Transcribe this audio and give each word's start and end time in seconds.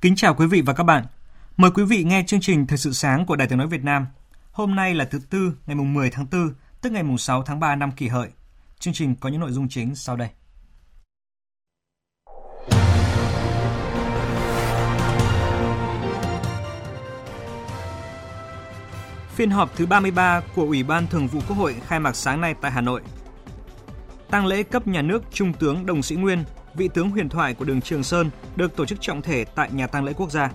Kính 0.00 0.16
chào 0.16 0.34
quý 0.34 0.46
vị 0.46 0.60
và 0.60 0.72
các 0.72 0.84
bạn. 0.84 1.04
Mời 1.56 1.70
quý 1.70 1.84
vị 1.84 2.04
nghe 2.04 2.24
chương 2.26 2.40
trình 2.40 2.66
Thời 2.66 2.78
sự 2.78 2.92
sáng 2.92 3.26
của 3.26 3.36
Đài 3.36 3.48
Tiếng 3.48 3.58
nói 3.58 3.66
Việt 3.66 3.84
Nam. 3.84 4.06
Hôm 4.52 4.74
nay 4.74 4.94
là 4.94 5.04
thứ 5.04 5.18
tư, 5.30 5.52
ngày 5.66 5.74
mùng 5.74 5.94
10 5.94 6.10
tháng 6.10 6.26
4, 6.32 6.54
tức 6.80 6.92
ngày 6.92 7.02
mùng 7.02 7.18
6 7.18 7.42
tháng 7.42 7.60
3 7.60 7.76
năm 7.76 7.92
Kỷ 7.92 8.08
Hợi. 8.08 8.28
Chương 8.78 8.94
trình 8.94 9.14
có 9.20 9.28
những 9.28 9.40
nội 9.40 9.52
dung 9.52 9.68
chính 9.68 9.94
sau 9.94 10.16
đây. 10.16 10.28
Phiên 19.34 19.50
họp 19.50 19.76
thứ 19.76 19.86
33 19.86 20.40
của 20.54 20.62
Ủy 20.62 20.82
ban 20.82 21.06
Thường 21.06 21.26
vụ 21.26 21.40
Quốc 21.48 21.56
hội 21.56 21.74
khai 21.86 22.00
mạc 22.00 22.16
sáng 22.16 22.40
nay 22.40 22.54
tại 22.60 22.70
Hà 22.70 22.80
Nội. 22.80 23.02
Tăng 24.30 24.46
lễ 24.46 24.62
cấp 24.62 24.86
nhà 24.86 25.02
nước 25.02 25.22
Trung 25.32 25.52
tướng 25.52 25.86
Đồng 25.86 26.02
Sĩ 26.02 26.16
Nguyên 26.16 26.44
vị 26.74 26.88
tướng 26.94 27.10
huyền 27.10 27.28
thoại 27.28 27.54
của 27.54 27.64
đường 27.64 27.80
Trường 27.80 28.02
Sơn 28.02 28.30
được 28.56 28.76
tổ 28.76 28.86
chức 28.86 29.00
trọng 29.00 29.22
thể 29.22 29.44
tại 29.44 29.70
nhà 29.72 29.86
tang 29.86 30.04
lễ 30.04 30.12
quốc 30.16 30.30
gia. 30.30 30.50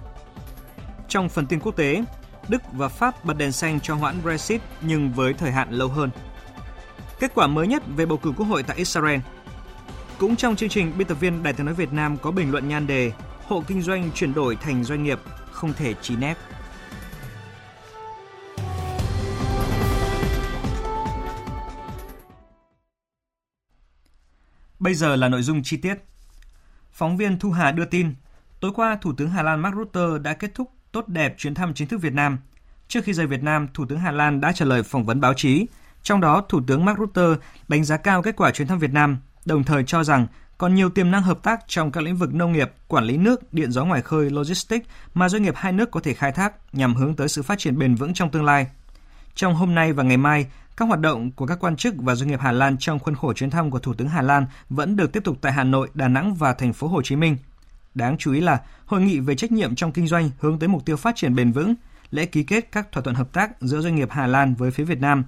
Trong 1.08 1.30
phần 1.30 1.46
tin 1.46 1.60
quốc 1.60 1.76
tế, 1.76 2.04
Đức 2.48 2.62
và 2.74 2.88
Pháp 2.88 3.26
bật 3.26 3.38
đèn 3.38 3.52
xanh 3.52 3.80
cho 3.80 3.96
hoãn 3.96 4.16
Brexit 4.24 4.62
nhưng 4.82 5.12
với 5.12 5.34
thời 5.34 5.52
hạn 5.52 5.72
lâu 5.72 5.88
hơn. 5.88 6.10
Kết 7.20 7.32
quả 7.36 7.48
mới 7.48 7.68
nhất 7.68 7.84
về 7.96 8.06
bầu 8.06 8.18
cử 8.18 8.32
quốc 8.38 8.46
hội 8.46 8.64
tại 8.64 8.78
Israel. 8.78 9.20
Cũng 10.18 10.36
trong 10.36 10.56
chương 10.56 10.70
trình, 10.70 10.94
biên 10.98 11.08
tập 11.08 11.18
viên 11.20 11.44
Đài 11.44 11.54
tiếng 11.54 11.66
nói 11.66 11.76
Việt 11.76 11.94
Nam 11.94 12.18
có 12.18 12.32
bình 12.32 12.52
luận 12.52 12.68
nhan 12.70 12.88
đề 12.88 13.12
Hộ 13.48 13.64
kinh 13.68 13.82
doanh 13.82 14.12
chuyển 14.12 14.34
đổi 14.34 14.56
thành 14.56 14.84
doanh 14.84 15.04
nghiệp 15.04 15.20
không 15.52 15.74
thể 15.74 15.94
chỉ 16.02 16.16
nép. 16.16 16.38
Bây 24.84 24.94
giờ 24.94 25.16
là 25.16 25.30
nội 25.30 25.42
dung 25.42 25.64
chi 25.64 25.78
tiết. 25.78 25.98
Phóng 26.92 27.18
viên 27.18 27.40
Thu 27.40 27.52
Hà 27.52 27.72
đưa 27.72 27.86
tin, 27.86 28.14
tối 28.60 28.72
qua 28.76 28.98
Thủ 29.02 29.14
tướng 29.18 29.30
Hà 29.30 29.44
Lan 29.44 29.60
Mark 29.60 29.76
Rutte 29.76 30.20
đã 30.24 30.34
kết 30.34 30.52
thúc 30.56 30.72
tốt 30.92 31.08
đẹp 31.08 31.36
chuyến 31.38 31.54
thăm 31.54 31.74
chính 31.74 31.88
thức 31.88 32.02
Việt 32.02 32.14
Nam. 32.14 32.38
Trước 32.88 33.04
khi 33.04 33.14
rời 33.14 33.28
Việt 33.28 33.44
Nam, 33.44 33.68
Thủ 33.74 33.86
tướng 33.86 34.00
Hà 34.00 34.12
Lan 34.12 34.42
đã 34.42 34.52
trả 34.52 34.66
lời 34.66 34.84
phỏng 34.84 35.06
vấn 35.06 35.22
báo 35.22 35.34
chí. 35.34 35.66
Trong 36.02 36.22
đó, 36.22 36.44
Thủ 36.50 36.62
tướng 36.68 36.86
Mark 36.86 37.00
Rutte 37.00 37.22
đánh 37.68 37.84
giá 37.84 37.98
cao 37.98 38.22
kết 38.22 38.36
quả 38.36 38.52
chuyến 38.52 38.68
thăm 38.68 38.80
Việt 38.80 38.92
Nam, 38.94 39.18
đồng 39.46 39.64
thời 39.64 39.84
cho 39.84 40.04
rằng 40.04 40.28
còn 40.58 40.76
nhiều 40.76 40.90
tiềm 40.90 41.12
năng 41.12 41.24
hợp 41.24 41.44
tác 41.44 41.60
trong 41.68 41.92
các 41.92 42.04
lĩnh 42.04 42.16
vực 42.16 42.34
nông 42.34 42.54
nghiệp, 42.54 42.72
quản 42.88 43.04
lý 43.04 43.18
nước, 43.18 43.54
điện 43.54 43.72
gió 43.72 43.86
ngoài 43.86 44.02
khơi, 44.02 44.30
logistics 44.30 44.88
mà 45.14 45.30
doanh 45.30 45.44
nghiệp 45.44 45.56
hai 45.58 45.72
nước 45.72 45.92
có 45.92 46.00
thể 46.00 46.14
khai 46.14 46.32
thác 46.32 46.54
nhằm 46.76 46.96
hướng 46.96 47.16
tới 47.16 47.28
sự 47.28 47.44
phát 47.44 47.60
triển 47.60 47.78
bền 47.78 47.96
vững 47.96 48.14
trong 48.14 48.32
tương 48.32 48.46
lai. 48.46 48.68
Trong 49.36 49.56
hôm 49.56 49.76
nay 49.76 49.94
và 49.94 50.04
ngày 50.04 50.18
mai, 50.18 50.46
các 50.78 50.86
hoạt 50.86 51.00
động 51.00 51.32
của 51.32 51.46
các 51.46 51.58
quan 51.60 51.76
chức 51.76 51.94
và 51.98 52.16
doanh 52.16 52.30
nghiệp 52.30 52.40
Hà 52.42 52.52
Lan 52.52 52.78
trong 52.78 53.00
khuôn 53.00 53.16
khổ 53.16 53.34
chuyến 53.34 53.50
thăm 53.50 53.72
của 53.72 53.80
Thủ 53.80 53.94
tướng 53.94 54.10
Hà 54.10 54.22
Lan 54.22 54.46
vẫn 54.70 54.96
được 54.96 55.14
tiếp 55.14 55.24
tục 55.24 55.38
tại 55.42 55.52
Hà 55.52 55.64
Nội, 55.64 55.90
Đà 55.94 56.08
Nẵng 56.08 56.34
và 56.34 56.54
thành 56.54 56.74
phố 56.74 56.88
Hồ 56.88 57.02
Chí 57.02 57.16
Minh. 57.16 57.38
Đáng 57.96 58.18
chú 58.18 58.34
ý 58.34 58.42
là 58.42 58.62
hội 58.86 59.02
nghị 59.02 59.20
về 59.20 59.36
trách 59.36 59.52
nhiệm 59.52 59.76
trong 59.76 59.92
kinh 59.92 60.08
doanh 60.08 60.30
hướng 60.40 60.60
tới 60.60 60.70
mục 60.70 60.86
tiêu 60.86 60.98
phát 60.98 61.16
triển 61.16 61.36
bền 61.36 61.52
vững, 61.52 61.76
lễ 62.12 62.26
ký 62.26 62.44
kết 62.44 62.72
các 62.72 62.92
thỏa 62.92 63.04
thuận 63.04 63.16
hợp 63.16 63.34
tác 63.34 63.62
giữa 63.62 63.82
doanh 63.82 63.96
nghiệp 63.96 64.08
Hà 64.12 64.28
Lan 64.28 64.56
với 64.56 64.72
phía 64.72 64.84
Việt 64.84 65.02
Nam, 65.02 65.24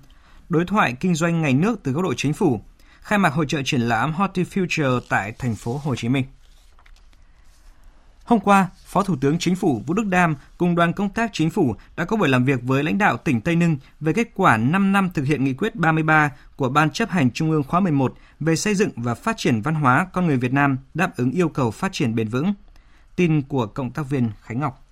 đối 0.50 0.66
thoại 0.66 0.96
kinh 1.00 1.16
doanh 1.16 1.42
ngành 1.42 1.62
nước 1.62 1.84
từ 1.84 1.92
góc 1.92 2.04
độ 2.04 2.14
chính 2.18 2.34
phủ, 2.34 2.62
khai 3.02 3.20
mạc 3.20 3.34
hội 3.34 3.46
trợ 3.48 3.62
triển 3.66 3.82
lãm 3.82 4.14
Hortifuture 4.14 5.00
tại 5.10 5.32
thành 5.40 5.56
phố 5.56 5.82
Hồ 5.84 5.96
Chí 5.96 6.10
Minh. 6.10 6.26
Hôm 8.26 8.40
qua, 8.40 8.68
Phó 8.86 9.04
Thủ 9.04 9.16
tướng 9.22 9.40
Chính 9.40 9.56
phủ 9.56 9.84
Vũ 9.88 9.94
Đức 9.94 10.06
Đam 10.06 10.36
cùng 10.58 10.76
đoàn 10.76 10.94
công 10.94 11.10
tác 11.10 11.30
Chính 11.34 11.50
phủ 11.50 11.76
đã 11.98 12.06
có 12.06 12.18
buổi 12.18 12.30
làm 12.30 12.46
việc 12.46 12.60
với 12.64 12.84
lãnh 12.84 12.98
đạo 12.98 13.18
tỉnh 13.18 13.42
Tây 13.42 13.56
Ninh 13.56 13.78
về 14.00 14.14
kết 14.14 14.30
quả 14.36 14.58
5 14.58 14.92
năm 14.92 15.10
thực 15.14 15.26
hiện 15.26 15.44
nghị 15.44 15.54
quyết 15.54 15.76
33 15.76 16.32
của 16.56 16.70
Ban 16.70 16.90
chấp 16.90 17.10
hành 17.10 17.32
Trung 17.32 17.52
ương 17.52 17.64
khóa 17.64 17.80
11 17.80 18.14
về 18.40 18.56
xây 18.56 18.76
dựng 18.76 18.90
và 18.96 19.16
phát 19.16 19.38
triển 19.38 19.62
văn 19.62 19.76
hóa 19.76 20.08
con 20.14 20.28
người 20.28 20.38
Việt 20.38 20.54
Nam 20.54 20.78
đáp 20.94 21.18
ứng 21.18 21.32
yêu 21.32 21.50
cầu 21.50 21.72
phát 21.72 21.94
triển 21.94 22.16
bền 22.16 22.28
vững. 22.28 22.54
Tin 23.16 23.42
của 23.42 23.68
cộng 23.68 23.92
tác 23.92 24.10
viên 24.10 24.30
Khánh 24.42 24.60
Ngọc. 24.60 24.85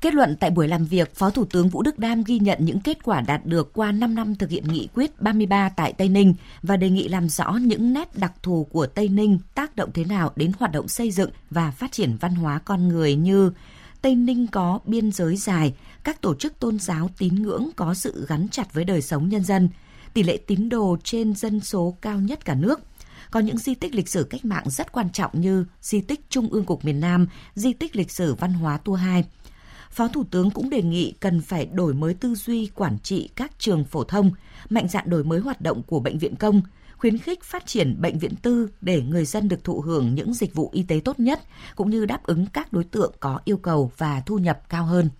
Kết 0.00 0.14
luận 0.14 0.36
tại 0.40 0.50
buổi 0.50 0.68
làm 0.68 0.84
việc, 0.84 1.14
Phó 1.14 1.30
Thủ 1.30 1.44
tướng 1.44 1.68
Vũ 1.68 1.82
Đức 1.82 1.98
Đam 1.98 2.22
ghi 2.24 2.38
nhận 2.38 2.58
những 2.60 2.80
kết 2.80 3.04
quả 3.04 3.20
đạt 3.20 3.46
được 3.46 3.72
qua 3.72 3.92
5 3.92 4.14
năm 4.14 4.34
thực 4.34 4.50
hiện 4.50 4.64
nghị 4.68 4.88
quyết 4.94 5.22
33 5.22 5.68
tại 5.68 5.92
Tây 5.92 6.08
Ninh 6.08 6.34
và 6.62 6.76
đề 6.76 6.90
nghị 6.90 7.08
làm 7.08 7.28
rõ 7.28 7.52
những 7.52 7.92
nét 7.92 8.18
đặc 8.18 8.32
thù 8.42 8.66
của 8.72 8.86
Tây 8.86 9.08
Ninh 9.08 9.38
tác 9.54 9.76
động 9.76 9.90
thế 9.94 10.04
nào 10.04 10.32
đến 10.36 10.52
hoạt 10.58 10.72
động 10.72 10.88
xây 10.88 11.10
dựng 11.10 11.30
và 11.50 11.70
phát 11.70 11.92
triển 11.92 12.16
văn 12.20 12.34
hóa 12.34 12.58
con 12.58 12.88
người 12.88 13.14
như 13.14 13.52
Tây 14.02 14.14
Ninh 14.14 14.46
có 14.46 14.78
biên 14.84 15.12
giới 15.12 15.36
dài, 15.36 15.74
các 16.04 16.20
tổ 16.20 16.34
chức 16.34 16.60
tôn 16.60 16.78
giáo 16.78 17.10
tín 17.18 17.34
ngưỡng 17.34 17.70
có 17.76 17.94
sự 17.94 18.26
gắn 18.28 18.48
chặt 18.48 18.74
với 18.74 18.84
đời 18.84 19.02
sống 19.02 19.28
nhân 19.28 19.44
dân, 19.44 19.68
tỷ 20.14 20.22
lệ 20.22 20.36
tín 20.46 20.68
đồ 20.68 20.96
trên 21.04 21.34
dân 21.34 21.60
số 21.60 21.96
cao 22.00 22.20
nhất 22.20 22.44
cả 22.44 22.54
nước, 22.54 22.80
có 23.30 23.40
những 23.40 23.58
di 23.58 23.74
tích 23.74 23.94
lịch 23.94 24.08
sử 24.08 24.24
cách 24.24 24.44
mạng 24.44 24.64
rất 24.66 24.92
quan 24.92 25.10
trọng 25.10 25.40
như 25.40 25.64
di 25.80 26.00
tích 26.00 26.20
Trung 26.28 26.48
ương 26.48 26.64
Cục 26.64 26.84
miền 26.84 27.00
Nam, 27.00 27.26
di 27.54 27.72
tích 27.72 27.96
lịch 27.96 28.10
sử 28.10 28.34
văn 28.34 28.52
hóa 28.52 28.78
Tua 28.78 28.94
2, 28.94 29.24
Phó 29.90 30.08
Thủ 30.08 30.24
tướng 30.30 30.50
cũng 30.50 30.70
đề 30.70 30.82
nghị 30.82 31.14
cần 31.20 31.40
phải 31.40 31.66
đổi 31.66 31.94
mới 31.94 32.14
tư 32.14 32.34
duy 32.34 32.70
quản 32.74 32.98
trị 32.98 33.28
các 33.36 33.52
trường 33.58 33.84
phổ 33.84 34.04
thông, 34.04 34.30
mạnh 34.70 34.88
dạn 34.88 35.10
đổi 35.10 35.24
mới 35.24 35.40
hoạt 35.40 35.60
động 35.60 35.82
của 35.82 36.00
bệnh 36.00 36.18
viện 36.18 36.36
công, 36.36 36.62
khuyến 36.96 37.18
khích 37.18 37.44
phát 37.44 37.66
triển 37.66 38.00
bệnh 38.00 38.18
viện 38.18 38.36
tư 38.36 38.70
để 38.80 39.02
người 39.02 39.24
dân 39.24 39.48
được 39.48 39.64
thụ 39.64 39.80
hưởng 39.80 40.14
những 40.14 40.34
dịch 40.34 40.54
vụ 40.54 40.70
y 40.72 40.82
tế 40.82 41.00
tốt 41.04 41.20
nhất, 41.20 41.40
cũng 41.74 41.90
như 41.90 42.06
đáp 42.06 42.22
ứng 42.22 42.46
các 42.46 42.72
đối 42.72 42.84
tượng 42.84 43.12
có 43.20 43.40
yêu 43.44 43.56
cầu 43.56 43.92
và 43.98 44.22
thu 44.26 44.38
nhập 44.38 44.60
cao 44.68 44.84
hơn. 44.84 45.10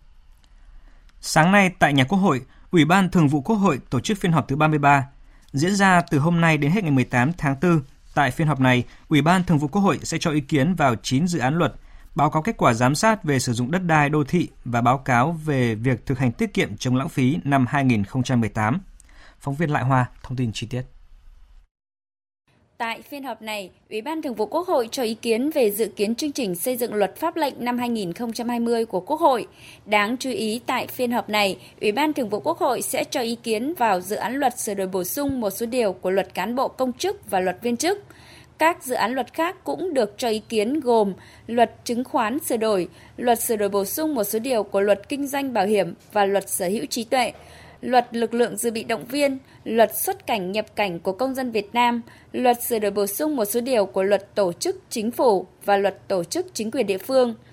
Sáng 1.21 1.53
nay 1.53 1.71
tại 1.79 1.93
nhà 1.93 2.05
Quốc 2.05 2.19
hội, 2.19 2.41
Ủy 2.71 2.85
ban 2.85 3.11
Thường 3.11 3.29
vụ 3.29 3.41
Quốc 3.41 3.57
hội 3.57 3.81
tổ 3.91 4.01
chức 4.01 4.19
phiên 4.19 4.33
họp 4.33 4.49
thứ 4.49 4.57
33. 4.57 5.07
Diễn 5.53 5.77
ra 5.77 6.03
từ 6.11 6.19
hôm 6.19 6.41
nay 6.41 6.59
đến 6.59 6.71
hết 6.71 6.85
ngày 6.85 6.93
18 6.93 7.33
tháng 7.39 7.57
4, 7.63 7.81
tại 8.15 8.31
phiên 8.31 8.47
họp 8.47 8.61
này, 8.61 8.85
Ủy 9.09 9.23
ban 9.23 9.45
Thường 9.45 9.59
vụ 9.59 9.69
Quốc 9.69 9.83
hội 9.83 9.99
sẽ 10.03 10.19
cho 10.21 10.31
ý 10.31 10.41
kiến 10.41 10.75
vào 10.75 10.95
9 11.03 11.27
dự 11.29 11.39
án 11.39 11.55
luật– 11.55 11.75
báo 12.15 12.31
cáo 12.31 12.43
kết 12.43 12.57
quả 12.57 12.73
giám 12.73 12.95
sát 12.95 13.25
về 13.25 13.39
sử 13.39 13.53
dụng 13.53 13.71
đất 13.71 13.83
đai 13.87 14.09
đô 14.09 14.25
thị 14.25 14.49
và 14.65 14.81
báo 14.81 14.99
cáo 14.99 15.37
về 15.45 15.75
việc 15.75 16.07
thực 16.07 16.19
hành 16.19 16.33
tiết 16.33 16.55
kiệm 16.55 16.77
chống 16.77 16.97
lãng 16.97 17.09
phí 17.09 17.39
năm 17.45 17.67
2018. 17.69 18.81
Phóng 19.39 19.55
viên 19.55 19.71
Lại 19.71 19.85
Hoa 19.85 20.07
thông 20.23 20.37
tin 20.37 20.53
chi 20.53 20.67
tiết. 20.71 20.83
Tại 22.79 23.03
phiên 23.03 23.25
họp 23.25 23.43
này, 23.43 23.71
Ủy 23.91 24.01
ban 24.03 24.23
Thường 24.23 24.35
vụ 24.35 24.47
Quốc 24.47 24.69
hội 24.69 24.89
cho 24.93 25.03
ý 25.03 25.15
kiến 25.15 25.51
về 25.51 25.71
dự 25.71 25.93
kiến 25.97 26.15
chương 26.15 26.33
trình 26.33 26.55
xây 26.55 26.77
dựng 26.77 26.95
luật 26.95 27.17
pháp 27.17 27.37
lệnh 27.37 27.55
năm 27.59 27.79
2020 27.79 28.85
của 28.85 29.01
Quốc 29.01 29.21
hội. 29.21 29.47
Đáng 29.87 30.17
chú 30.17 30.31
ý 30.31 30.61
tại 30.67 30.87
phiên 30.87 31.13
họp 31.13 31.29
này, 31.29 31.59
Ủy 31.81 31.93
ban 31.93 32.13
Thường 32.13 32.29
vụ 32.29 32.41
Quốc 32.41 32.59
hội 32.59 32.83
sẽ 32.83 33.05
cho 33.11 33.21
ý 33.21 33.37
kiến 33.37 33.75
vào 33.79 34.01
dự 34.01 34.17
án 34.17 34.35
luật 34.35 34.61
sửa 34.61 34.75
đổi 34.75 34.87
bổ 34.87 35.05
sung 35.05 35.41
một 35.41 35.51
số 35.51 35.67
điều 35.67 35.93
của 35.93 36.11
luật 36.11 36.35
cán 36.35 36.57
bộ 36.57 36.69
công 36.69 36.93
chức 36.93 37.31
và 37.31 37.41
luật 37.41 37.63
viên 37.63 37.77
chức– 37.77 38.05
các 38.61 38.85
dự 38.85 38.95
án 38.95 39.13
luật 39.13 39.35
khác 39.35 39.57
cũng 39.65 39.95
được 39.95 40.15
cho 40.19 40.29
ý 40.29 40.43
kiến 40.49 40.81
gồm 40.81 41.13
luật 41.47 41.71
chứng 41.85 42.05
khoán 42.05 42.39
sửa 42.39 42.57
đổi, 42.57 42.89
luật 43.17 43.41
sửa 43.41 43.57
đổi 43.57 43.69
bổ 43.69 43.85
sung 43.85 44.15
một 44.15 44.25
số 44.25 44.39
điều 44.39 44.63
của 44.63 44.81
luật 44.81 45.09
kinh 45.09 45.27
doanh 45.27 45.53
bảo 45.53 45.67
hiểm 45.67 45.95
và 46.13 46.25
luật 46.25 46.51
sở 46.51 46.69
hữu 46.69 46.87
trí 46.87 47.05
tuệ, 47.05 47.33
luật 47.81 48.07
lực 48.11 48.35
lượng 48.35 48.57
dự 48.57 48.71
bị 48.71 48.85
động 48.85 49.05
viên, 49.05 49.39
luật 49.65 49.99
xuất 49.99 50.27
cảnh 50.27 50.53
nhập 50.53 50.67
cảnh 50.77 50.99
của 51.01 51.13
công 51.13 51.35
dân 51.35 51.51
Việt 51.51 51.75
Nam, 51.75 52.03
luật 52.33 52.63
sửa 52.63 52.79
đổi 52.79 52.91
bổ 52.91 53.07
sung 53.07 53.37
một 53.37 53.45
số 53.45 53.61
điều 53.61 53.87
của 53.87 54.03
luật 54.03 54.35
tổ 54.35 54.53
chức 54.53 54.77
chính 54.91 55.11
phủ 55.11 55.47
và 55.65 55.77
luật 55.77 56.09
tổ 56.09 56.25
chức 56.25 56.47
chính 56.55 56.71
quyền 56.71 56.87
địa 56.87 56.99
phương– 56.99 57.35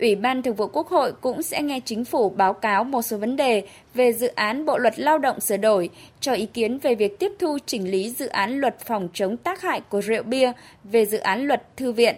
Ủy 0.00 0.14
ban 0.14 0.42
Thường 0.42 0.54
vụ 0.54 0.66
Quốc 0.66 0.88
hội 0.88 1.12
cũng 1.20 1.42
sẽ 1.42 1.62
nghe 1.62 1.80
chính 1.84 2.04
phủ 2.04 2.30
báo 2.30 2.52
cáo 2.52 2.84
một 2.84 3.02
số 3.02 3.16
vấn 3.16 3.36
đề 3.36 3.62
về 3.94 4.12
dự 4.12 4.26
án 4.26 4.66
Bộ 4.66 4.78
luật 4.78 4.98
Lao 4.98 5.18
động 5.18 5.40
sửa 5.40 5.56
đổi, 5.56 5.90
cho 6.20 6.32
ý 6.32 6.46
kiến 6.46 6.78
về 6.78 6.94
việc 6.94 7.18
tiếp 7.18 7.32
thu 7.38 7.58
chỉnh 7.66 7.90
lý 7.90 8.10
dự 8.10 8.26
án 8.26 8.58
luật 8.58 8.80
phòng 8.80 9.08
chống 9.14 9.36
tác 9.36 9.62
hại 9.62 9.80
của 9.80 10.00
rượu 10.00 10.22
bia 10.22 10.52
về 10.84 11.06
dự 11.06 11.18
án 11.18 11.46
luật 11.46 11.76
thư 11.76 11.92
viện. 11.92 12.16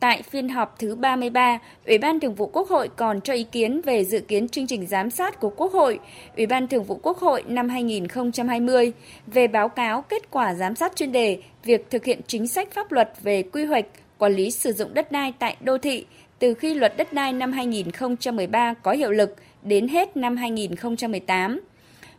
Tại 0.00 0.22
phiên 0.22 0.48
họp 0.48 0.78
thứ 0.78 0.94
33, 0.94 1.58
Ủy 1.86 1.98
ban 1.98 2.20
Thường 2.20 2.34
vụ 2.34 2.46
Quốc 2.46 2.68
hội 2.68 2.88
còn 2.96 3.20
cho 3.20 3.32
ý 3.32 3.44
kiến 3.44 3.80
về 3.84 4.04
dự 4.04 4.20
kiến 4.20 4.48
chương 4.48 4.66
trình 4.66 4.86
giám 4.86 5.10
sát 5.10 5.40
của 5.40 5.50
Quốc 5.56 5.72
hội, 5.72 5.98
Ủy 6.36 6.46
ban 6.46 6.68
Thường 6.68 6.84
vụ 6.84 7.00
Quốc 7.02 7.18
hội 7.18 7.42
năm 7.46 7.68
2020 7.68 8.92
về 9.26 9.46
báo 9.46 9.68
cáo 9.68 10.02
kết 10.02 10.30
quả 10.30 10.54
giám 10.54 10.74
sát 10.74 10.96
chuyên 10.96 11.12
đề 11.12 11.38
việc 11.64 11.90
thực 11.90 12.04
hiện 12.04 12.20
chính 12.26 12.48
sách 12.48 12.72
pháp 12.72 12.92
luật 12.92 13.12
về 13.22 13.42
quy 13.42 13.64
hoạch, 13.64 13.86
quản 14.18 14.32
lý 14.32 14.50
sử 14.50 14.72
dụng 14.72 14.94
đất 14.94 15.12
đai 15.12 15.32
tại 15.38 15.56
đô 15.60 15.78
thị 15.78 16.06
từ 16.38 16.54
khi 16.54 16.74
luật 16.74 16.96
đất 16.96 17.12
đai 17.12 17.32
năm 17.32 17.52
2013 17.52 18.74
có 18.74 18.92
hiệu 18.92 19.10
lực 19.10 19.36
đến 19.62 19.88
hết 19.88 20.16
năm 20.16 20.36
2018. 20.36 21.60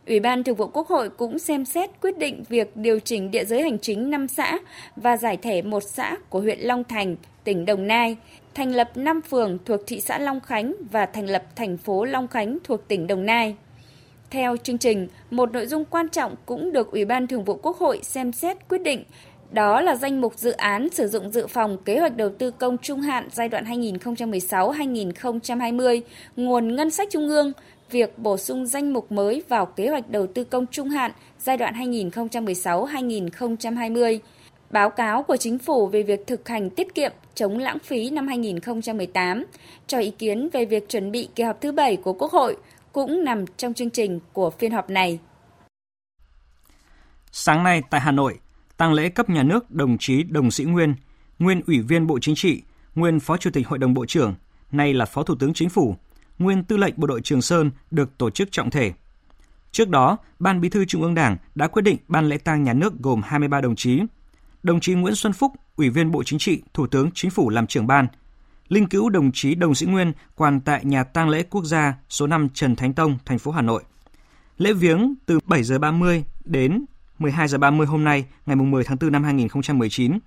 Ủy 0.06 0.20
ban 0.20 0.44
Thường 0.44 0.56
vụ 0.56 0.66
Quốc 0.66 0.88
hội 0.88 1.10
cũng 1.10 1.38
xem 1.38 1.64
xét 1.64 1.90
quyết 2.02 2.18
định 2.18 2.44
việc 2.48 2.76
điều 2.76 3.00
chỉnh 3.00 3.30
địa 3.30 3.44
giới 3.44 3.62
hành 3.62 3.78
chính 3.78 4.10
5 4.10 4.28
xã 4.28 4.58
và 4.96 5.16
giải 5.16 5.36
thể 5.36 5.62
một 5.62 5.82
xã 5.82 6.16
của 6.28 6.40
huyện 6.40 6.60
Long 6.60 6.84
Thành, 6.84 7.16
tỉnh 7.44 7.64
Đồng 7.64 7.86
Nai, 7.86 8.16
thành 8.54 8.74
lập 8.74 8.96
5 8.96 9.20
phường 9.22 9.58
thuộc 9.64 9.80
thị 9.86 10.00
xã 10.00 10.18
Long 10.18 10.40
Khánh 10.40 10.74
và 10.90 11.06
thành 11.06 11.26
lập 11.26 11.42
thành 11.56 11.76
phố 11.76 12.04
Long 12.04 12.28
Khánh 12.28 12.58
thuộc 12.64 12.88
tỉnh 12.88 13.06
Đồng 13.06 13.26
Nai. 13.26 13.56
Theo 14.30 14.56
chương 14.56 14.78
trình, 14.78 15.08
một 15.30 15.52
nội 15.52 15.66
dung 15.66 15.84
quan 15.84 16.08
trọng 16.08 16.34
cũng 16.46 16.72
được 16.72 16.90
Ủy 16.92 17.04
ban 17.04 17.26
Thường 17.26 17.44
vụ 17.44 17.54
Quốc 17.62 17.76
hội 17.76 18.00
xem 18.02 18.32
xét 18.32 18.56
quyết 18.68 18.82
định 18.82 19.04
đó 19.50 19.80
là 19.80 19.96
danh 19.96 20.20
mục 20.20 20.38
dự 20.38 20.50
án 20.50 20.90
sử 20.90 21.08
dụng 21.08 21.30
dự 21.30 21.46
phòng 21.46 21.76
kế 21.84 21.98
hoạch 21.98 22.16
đầu 22.16 22.30
tư 22.38 22.50
công 22.50 22.78
trung 22.78 23.00
hạn 23.00 23.28
giai 23.32 23.48
đoạn 23.48 23.64
2016-2020, 23.64 26.00
nguồn 26.36 26.76
ngân 26.76 26.90
sách 26.90 27.08
trung 27.10 27.28
ương, 27.28 27.52
việc 27.90 28.18
bổ 28.18 28.36
sung 28.36 28.66
danh 28.66 28.92
mục 28.92 29.12
mới 29.12 29.42
vào 29.48 29.66
kế 29.66 29.88
hoạch 29.88 30.10
đầu 30.10 30.26
tư 30.26 30.44
công 30.44 30.66
trung 30.66 30.88
hạn 30.88 31.12
giai 31.38 31.56
đoạn 31.56 31.74
2016-2020. 31.74 34.18
Báo 34.70 34.90
cáo 34.90 35.22
của 35.22 35.36
chính 35.36 35.58
phủ 35.58 35.86
về 35.86 36.02
việc 36.02 36.26
thực 36.26 36.48
hành 36.48 36.70
tiết 36.70 36.94
kiệm 36.94 37.12
chống 37.34 37.58
lãng 37.58 37.78
phí 37.78 38.10
năm 38.10 38.26
2018 38.26 39.44
cho 39.86 39.98
ý 39.98 40.10
kiến 40.10 40.48
về 40.52 40.64
việc 40.64 40.88
chuẩn 40.88 41.12
bị 41.12 41.28
kỳ 41.34 41.44
họp 41.44 41.60
thứ 41.60 41.72
7 41.72 41.96
của 41.96 42.12
Quốc 42.12 42.32
hội 42.32 42.56
cũng 42.92 43.24
nằm 43.24 43.44
trong 43.56 43.74
chương 43.74 43.90
trình 43.90 44.20
của 44.32 44.50
phiên 44.50 44.72
họp 44.72 44.90
này. 44.90 45.18
Sáng 47.32 47.64
nay 47.64 47.82
tại 47.90 48.00
Hà 48.00 48.12
Nội, 48.12 48.38
tăng 48.76 48.92
lễ 48.92 49.08
cấp 49.08 49.30
nhà 49.30 49.42
nước 49.42 49.70
đồng 49.70 49.98
chí 49.98 50.22
Đồng 50.22 50.50
Sĩ 50.50 50.64
Nguyên, 50.64 50.94
nguyên 51.38 51.60
Ủy 51.66 51.80
viên 51.80 52.06
Bộ 52.06 52.18
Chính 52.18 52.34
trị, 52.34 52.62
nguyên 52.94 53.20
Phó 53.20 53.36
Chủ 53.36 53.50
tịch 53.50 53.68
Hội 53.68 53.78
đồng 53.78 53.94
Bộ 53.94 54.06
trưởng, 54.06 54.34
nay 54.72 54.94
là 54.94 55.04
Phó 55.04 55.22
Thủ 55.22 55.34
tướng 55.34 55.54
Chính 55.54 55.68
phủ, 55.68 55.96
nguyên 56.38 56.64
Tư 56.64 56.76
lệnh 56.76 56.94
Bộ 56.96 57.06
đội 57.06 57.20
Trường 57.20 57.42
Sơn 57.42 57.70
được 57.90 58.18
tổ 58.18 58.30
chức 58.30 58.52
trọng 58.52 58.70
thể. 58.70 58.92
Trước 59.72 59.88
đó, 59.88 60.16
Ban 60.38 60.60
Bí 60.60 60.68
thư 60.68 60.84
Trung 60.84 61.02
ương 61.02 61.14
Đảng 61.14 61.36
đã 61.54 61.66
quyết 61.66 61.82
định 61.82 61.96
ban 62.08 62.28
lễ 62.28 62.38
tang 62.38 62.64
nhà 62.64 62.72
nước 62.72 62.92
gồm 63.02 63.22
23 63.24 63.60
đồng 63.60 63.76
chí. 63.76 64.00
Đồng 64.62 64.80
chí 64.80 64.94
Nguyễn 64.94 65.14
Xuân 65.14 65.32
Phúc, 65.32 65.52
Ủy 65.76 65.90
viên 65.90 66.10
Bộ 66.10 66.22
Chính 66.22 66.38
trị, 66.38 66.62
Thủ 66.74 66.86
tướng 66.86 67.10
Chính 67.14 67.30
phủ 67.30 67.50
làm 67.50 67.66
trưởng 67.66 67.86
ban. 67.86 68.06
Linh 68.68 68.88
cữu 68.88 69.08
đồng 69.08 69.32
chí 69.32 69.54
Đồng 69.54 69.74
Sĩ 69.74 69.86
Nguyên 69.86 70.12
quan 70.34 70.60
tại 70.60 70.84
nhà 70.84 71.04
tang 71.04 71.28
lễ 71.28 71.42
quốc 71.42 71.64
gia 71.64 71.94
số 72.08 72.26
5 72.26 72.48
Trần 72.54 72.76
Thánh 72.76 72.92
Tông, 72.92 73.18
thành 73.24 73.38
phố 73.38 73.50
Hà 73.50 73.62
Nội. 73.62 73.82
Lễ 74.58 74.72
viếng 74.72 75.14
từ 75.26 75.38
7 75.46 75.62
giờ 75.62 75.78
30 75.78 76.24
đến 76.44 76.84
12 77.18 77.48
giờ 77.48 77.58
30 77.58 77.86
hôm 77.86 78.04
nay, 78.04 78.24
ngày 78.46 78.56
10 78.56 78.84
tháng 78.84 78.96
4 79.00 79.12
năm 79.12 79.24
2019. 79.24 80.18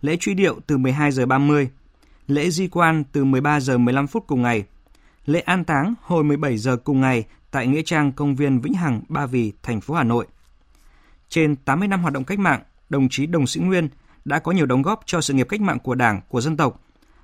Lễ 0.00 0.16
truy 0.20 0.34
điệu 0.34 0.60
từ 0.66 0.78
12 0.78 1.12
giờ 1.12 1.26
30. 1.26 1.70
Lễ 2.26 2.50
di 2.50 2.68
quan 2.68 3.04
từ 3.12 3.24
13 3.24 3.60
giờ 3.60 3.78
15 3.78 4.06
phút 4.06 4.24
cùng 4.26 4.42
ngày. 4.42 4.64
Lễ 5.26 5.40
an 5.40 5.64
táng 5.64 5.94
hồi 6.02 6.24
17 6.24 6.58
giờ 6.58 6.76
cùng 6.76 7.00
ngày 7.00 7.24
tại 7.50 7.66
nghĩa 7.66 7.82
trang 7.82 8.12
công 8.12 8.36
viên 8.36 8.60
Vĩnh 8.60 8.74
Hằng, 8.74 9.00
Ba 9.08 9.26
Vì, 9.26 9.52
thành 9.62 9.80
phố 9.80 9.94
Hà 9.94 10.04
Nội. 10.04 10.26
Trên 11.28 11.56
80 11.56 11.88
năm 11.88 12.02
hoạt 12.02 12.14
động 12.14 12.24
cách 12.24 12.38
mạng, 12.38 12.62
đồng 12.88 13.08
chí 13.10 13.26
Đồng 13.26 13.46
Sĩ 13.46 13.60
Nguyên 13.60 13.88
đã 14.24 14.38
có 14.38 14.52
nhiều 14.52 14.66
đóng 14.66 14.82
góp 14.82 15.00
cho 15.06 15.20
sự 15.20 15.34
nghiệp 15.34 15.46
cách 15.48 15.60
mạng 15.60 15.78
của 15.78 15.94
Đảng, 15.94 16.20
của 16.28 16.40
dân 16.40 16.56
tộc. 16.56 16.80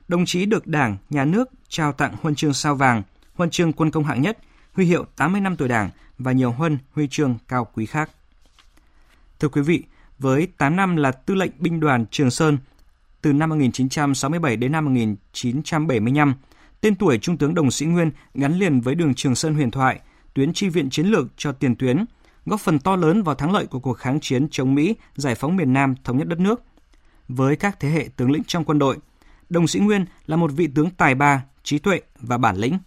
Đồng 0.09 0.25
chí 0.25 0.47
được 0.47 0.67
Đảng, 0.67 0.97
Nhà 1.11 1.25
nước 1.25 1.49
trao 1.69 1.93
tặng 1.93 2.15
huân 2.23 2.35
chương 2.35 2.53
sao 2.53 2.75
vàng, 2.75 3.03
huân 3.35 3.51
chương 3.51 3.73
quân 3.73 3.91
công 3.91 4.05
hạng 4.05 4.23
nhất, 4.23 4.39
huy 4.73 4.85
hiệu 4.85 5.05
80 5.17 5.41
năm 5.41 5.57
tuổi 5.57 5.69
Đảng 5.69 5.91
và 6.19 6.33
nhiều 6.33 6.51
huân 6.51 6.79
huy 6.95 7.09
chương 7.11 7.39
cao 7.49 7.69
quý 7.75 7.87
khác. 7.87 8.11
Thưa 9.41 9.49
quý 9.49 9.63
vị, 9.63 9.85
với 10.19 10.47
8 10.59 10.77
năm 10.77 10.97
là 10.97 11.13
tư 11.13 11.35
lệnh 11.35 11.51
binh 11.59 11.81
đoàn 11.81 12.07
Trường 12.11 12.31
Sơn 12.31 12.59
từ 13.23 13.33
năm 13.33 13.49
1967 13.49 14.57
đến 14.57 14.73
năm 14.73 14.85
1975, 14.85 16.35
tên 16.81 16.95
tuổi 16.95 17.19
Trung 17.19 17.37
tướng 17.37 17.55
Đồng 17.55 17.71
Sĩ 17.71 17.87
Nguyên 17.87 18.11
gắn 18.35 18.59
liền 18.59 18.81
với 18.81 18.95
đường 18.95 19.15
Trường 19.15 19.35
Sơn 19.35 19.55
huyền 19.55 19.71
thoại, 19.71 20.01
tuyến 20.35 20.53
chi 20.53 20.69
viện 20.69 20.91
chiến 20.91 21.07
lược 21.07 21.27
cho 21.37 21.53
tiền 21.53 21.77
tuyến, 21.77 22.05
góp 22.47 22.61
phần 22.61 22.79
to 22.79 22.97
lớn 22.97 23.23
vào 23.23 23.35
thắng 23.35 23.53
lợi 23.53 23.67
của 23.67 23.81
cuộc 23.81 23.95
kháng 23.95 24.21
chiến 24.21 24.49
chống 24.51 24.75
Mỹ, 24.75 24.95
giải 25.15 25.35
phóng 25.35 25.57
miền 25.57 25.73
Nam, 25.73 25.95
thống 26.05 26.19
nhất 26.19 26.29
đất 26.29 26.41
nước. 26.41 26.63
Với 27.29 27.57
các 27.57 27.81
thế 27.81 27.89
hệ 27.89 28.09
tướng 28.17 28.31
lĩnh 28.31 28.45
trong 28.45 28.65
quân 28.65 28.79
đội, 28.79 28.97
Đồng 29.49 29.67
Sĩ 29.67 29.79
Nguyên 29.79 30.05
là 30.27 30.37
một 30.37 30.53
vị 30.53 30.69
tướng 30.75 30.91
tài 30.91 31.15
ba, 31.15 31.45
trí 31.63 31.79
tuệ 31.79 32.01
và 32.21 32.39
bản 32.39 32.57
lĩnh. 32.57 32.79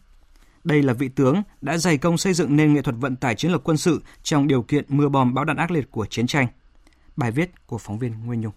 Đây 0.64 0.84
là 0.84 0.94
vị 0.94 1.10
tướng 1.10 1.44
đã 1.62 1.78
dày 1.78 1.98
công 1.98 2.18
xây 2.18 2.34
dựng 2.34 2.56
nền 2.56 2.74
nghệ 2.74 2.82
thuật 2.82 2.96
vận 3.00 3.16
tải 3.16 3.36
chiến 3.36 3.52
lược 3.52 3.64
quân 3.64 3.78
sự 3.78 4.02
trong 4.24 4.48
điều 4.48 4.62
kiện 4.62 4.86
mưa 4.88 5.10
bom 5.10 5.34
bão 5.34 5.46
đạn 5.46 5.58
ác 5.58 5.72
liệt 5.72 5.92
của 5.92 6.06
chiến 6.06 6.28
tranh. 6.28 6.48
Bài 7.16 7.32
viết 7.32 7.68
của 7.68 7.78
phóng 7.78 8.00
viên 8.00 8.26
Nguyên 8.26 8.42
Nhung. 8.42 8.54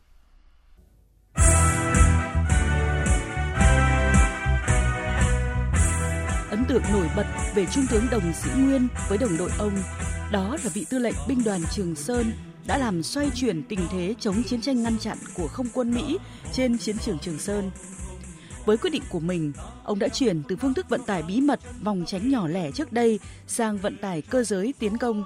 Ấn 6.51 6.65
tượng 6.69 6.83
nổi 6.93 7.09
bật 7.17 7.27
về 7.55 7.67
Trung 7.67 7.87
tướng 7.91 8.07
Đồng 8.11 8.33
Sĩ 8.33 8.51
Nguyên 8.57 8.89
với 9.09 9.19
đồng 9.19 9.37
đội 9.37 9.51
ông, 9.59 9.73
đó 10.33 10.57
là 10.65 10.71
vị 10.75 10.87
tư 10.91 10.99
lệnh 10.99 11.15
binh 11.29 11.45
đoàn 11.45 11.61
Trường 11.71 11.95
Sơn 11.95 12.33
đã 12.67 12.79
làm 12.79 13.03
xoay 13.03 13.31
chuyển 13.35 13.63
tình 13.63 13.81
thế 13.91 14.15
chống 14.21 14.43
chiến 14.43 14.61
tranh 14.61 14.83
ngăn 14.83 14.99
chặn 14.99 15.19
của 15.35 15.49
không 15.49 15.67
quân 15.75 15.95
Mỹ 15.95 16.19
trên 16.53 16.79
chiến 16.79 16.99
trường 16.99 17.19
Trường 17.19 17.39
Sơn 17.39 17.71
với 18.67 18.77
quyết 18.77 18.91
định 18.91 19.03
của 19.09 19.21
mình, 19.21 19.53
ông 19.85 19.99
đã 19.99 20.09
chuyển 20.09 20.43
từ 20.49 20.57
phương 20.57 20.75
thức 20.75 20.89
vận 20.89 21.01
tải 21.07 21.23
bí 21.23 21.41
mật 21.41 21.61
vòng 21.83 22.05
tránh 22.07 22.31
nhỏ 22.31 22.49
lẻ 22.49 22.71
trước 22.73 22.93
đây 22.93 23.19
sang 23.47 23.79
vận 23.79 23.97
tải 23.97 24.23
cơ 24.23 24.45
giới 24.45 24.75
tiến 24.79 24.99
công. 24.99 25.25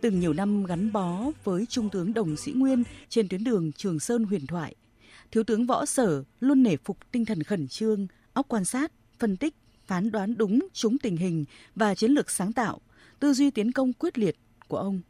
Từng 0.00 0.20
nhiều 0.20 0.32
năm 0.32 0.64
gắn 0.64 0.92
bó 0.92 1.30
với 1.44 1.66
Trung 1.66 1.90
tướng 1.90 2.14
Đồng 2.14 2.36
Sĩ 2.36 2.52
Nguyên 2.52 2.82
trên 3.08 3.28
tuyến 3.28 3.44
đường 3.44 3.72
Trường 3.72 4.00
Sơn 4.00 4.24
huyền 4.24 4.46
thoại, 4.46 4.74
Thiếu 5.30 5.44
tướng 5.44 5.66
Võ 5.66 5.86
Sở 5.86 6.24
luôn 6.40 6.62
nể 6.62 6.76
phục 6.84 6.98
tinh 7.12 7.24
thần 7.24 7.42
khẩn 7.42 7.68
trương, 7.68 8.06
óc 8.32 8.46
quan 8.48 8.64
sát, 8.64 8.92
phân 9.18 9.36
tích, 9.36 9.54
phán 9.86 10.10
đoán 10.10 10.36
đúng 10.36 10.68
trúng 10.72 10.98
tình 10.98 11.16
hình 11.16 11.44
và 11.74 11.94
chiến 11.94 12.10
lược 12.10 12.30
sáng 12.30 12.52
tạo, 12.52 12.80
tư 13.20 13.32
duy 13.32 13.50
tiến 13.50 13.72
công 13.72 13.92
quyết 13.92 14.18
liệt 14.18 14.36
của 14.68 14.76
ông. 14.76 15.00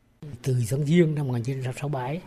Từ 0.42 0.56
tháng 0.70 0.86
Giêng 0.86 1.14
năm 1.14 1.28
1967, 1.28 2.20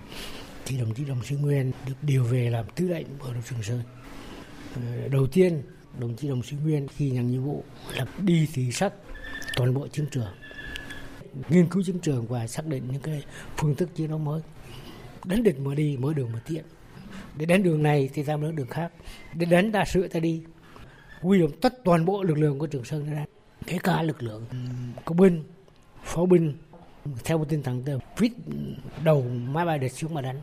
thì 0.65 0.77
đồng 0.77 0.93
chí 0.93 1.05
Đồng 1.05 1.23
Sĩ 1.23 1.35
Nguyên 1.35 1.71
được 1.87 1.93
điều 2.01 2.23
về 2.23 2.49
làm 2.49 2.65
tư 2.75 2.87
lệnh 2.87 3.05
bộ 3.19 3.33
đội 3.33 3.43
Trường 3.49 3.63
Sơn 3.63 3.81
Ờ, 4.75 5.07
đầu 5.11 5.27
tiên, 5.27 5.61
đồng 5.99 6.15
chí 6.15 6.27
đồng 6.27 6.43
sĩ 6.43 6.55
nguyên 6.63 6.87
khi 6.87 7.11
nhận 7.11 7.27
nhiệm 7.27 7.43
vụ 7.43 7.63
là 7.95 8.05
đi 8.21 8.47
thị 8.53 8.71
sát 8.71 8.93
toàn 9.55 9.73
bộ 9.73 9.87
chiến 9.87 10.05
trường, 10.11 10.33
nghiên 11.49 11.67
cứu 11.67 11.83
chiến 11.83 11.99
trường 11.99 12.27
và 12.27 12.47
xác 12.47 12.65
định 12.65 12.83
những 12.91 13.01
cái 13.01 13.23
phương 13.57 13.75
thức 13.75 13.89
chiến 13.95 14.09
đấu 14.09 14.19
mới. 14.19 14.41
Đánh 15.25 15.43
địch 15.43 15.59
mà 15.59 15.75
đi, 15.75 15.97
mở 15.97 16.13
đường 16.13 16.31
mà 16.33 16.39
tiện. 16.47 16.63
Để 17.37 17.45
đánh 17.45 17.63
đường 17.63 17.83
này 17.83 18.09
thì 18.13 18.23
ta 18.23 18.37
mở 18.37 18.51
đường 18.51 18.67
khác. 18.67 18.91
Để 19.33 19.45
đánh 19.45 19.71
đa 19.71 19.85
sự 19.85 20.07
ta 20.07 20.19
đi. 20.19 20.43
Huy 21.21 21.39
động 21.39 21.51
tất 21.61 21.73
toàn 21.83 22.05
bộ 22.05 22.23
lực 22.23 22.37
lượng 22.37 22.59
của 22.59 22.67
trường 22.67 22.83
sơn 22.83 23.13
ra. 23.13 23.25
Kể 23.67 23.77
cả 23.83 24.01
lực 24.01 24.23
lượng 24.23 24.45
công 25.05 25.17
binh, 25.17 25.43
pháo 26.03 26.25
binh, 26.25 26.53
theo 27.23 27.37
một 27.37 27.45
tinh 27.49 27.63
thần 27.63 27.83
vít 28.17 28.31
đầu 29.03 29.21
máy 29.23 29.65
bay 29.65 29.79
địch 29.79 29.91
xuống 29.91 30.13
mà 30.13 30.21
đánh. 30.21 30.39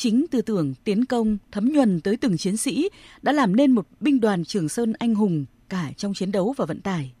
Chính 0.00 0.26
tư 0.30 0.42
tưởng 0.42 0.74
tiến 0.84 1.04
công 1.04 1.38
thấm 1.52 1.72
nhuần 1.72 2.00
tới 2.00 2.16
từng 2.16 2.36
chiến 2.36 2.56
sĩ 2.56 2.88
đã 3.22 3.32
làm 3.32 3.56
nên 3.56 3.72
một 3.72 3.86
binh 4.00 4.20
đoàn 4.20 4.44
Trường 4.44 4.68
Sơn 4.68 4.92
anh 4.98 5.14
hùng 5.14 5.44
cả 5.68 5.92
trong 5.96 6.14
chiến 6.14 6.32
đấu 6.32 6.54
và 6.56 6.64
vận 6.66 6.80
tải. 6.80 7.12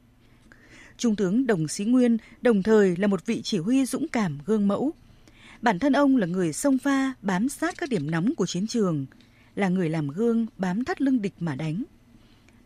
Trung 0.96 1.16
tướng 1.16 1.46
Đồng 1.46 1.68
Sĩ 1.68 1.84
Nguyên 1.84 2.18
đồng 2.42 2.62
thời 2.62 2.96
là 2.96 3.06
một 3.06 3.26
vị 3.26 3.40
chỉ 3.42 3.58
huy 3.58 3.84
dũng 3.84 4.08
cảm 4.08 4.38
gương 4.46 4.68
mẫu. 4.68 4.92
Bản 5.62 5.78
thân 5.78 5.92
ông 5.92 6.16
là 6.16 6.26
người 6.26 6.52
sông 6.52 6.78
pha 6.78 7.12
bám 7.22 7.48
sát 7.48 7.74
các 7.78 7.88
điểm 7.88 8.10
nóng 8.10 8.34
của 8.34 8.46
chiến 8.46 8.66
trường, 8.66 9.06
là 9.54 9.68
người 9.68 9.88
làm 9.88 10.08
gương 10.08 10.46
bám 10.56 10.84
thắt 10.84 11.02
lưng 11.02 11.22
địch 11.22 11.34
mà 11.40 11.54
đánh. 11.54 11.82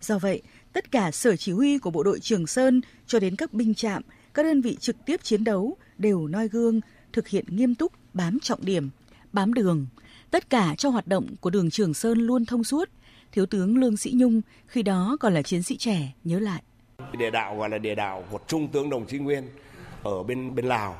Do 0.00 0.18
vậy, 0.18 0.42
tất 0.72 0.90
cả 0.90 1.10
sở 1.10 1.36
chỉ 1.36 1.52
huy 1.52 1.78
của 1.78 1.90
bộ 1.90 2.02
đội 2.02 2.20
Trường 2.20 2.46
Sơn 2.46 2.80
cho 3.06 3.20
đến 3.20 3.36
các 3.36 3.52
binh 3.52 3.74
trạm, 3.74 4.02
các 4.34 4.42
đơn 4.42 4.60
vị 4.60 4.76
trực 4.80 4.96
tiếp 5.06 5.22
chiến 5.22 5.44
đấu 5.44 5.76
đều 5.98 6.26
noi 6.26 6.48
gương, 6.48 6.80
thực 7.12 7.28
hiện 7.28 7.44
nghiêm 7.48 7.74
túc, 7.74 7.92
bám 8.12 8.40
trọng 8.40 8.64
điểm, 8.64 8.90
bám 9.32 9.54
đường, 9.54 9.86
Tất 10.34 10.50
cả 10.50 10.74
cho 10.78 10.88
hoạt 10.88 11.06
động 11.06 11.26
của 11.40 11.50
đường 11.50 11.70
Trường 11.70 11.94
Sơn 11.94 12.18
luôn 12.18 12.44
thông 12.44 12.64
suốt. 12.64 12.88
Thiếu 13.32 13.46
tướng 13.46 13.78
Lương 13.78 13.96
Sĩ 13.96 14.12
Nhung 14.16 14.40
khi 14.66 14.82
đó 14.82 15.16
còn 15.20 15.34
là 15.34 15.42
chiến 15.42 15.62
sĩ 15.62 15.76
trẻ 15.76 16.12
nhớ 16.24 16.38
lại. 16.38 16.62
Địa 17.18 17.30
đạo 17.30 17.56
gọi 17.56 17.70
là 17.70 17.78
địa 17.78 17.94
đạo 17.94 18.24
của 18.30 18.38
Trung 18.46 18.68
tướng 18.68 18.90
Đồng 18.90 19.06
Chí 19.06 19.18
Nguyên 19.18 19.48
ở 20.02 20.22
bên 20.22 20.54
bên 20.54 20.66
Lào 20.66 20.96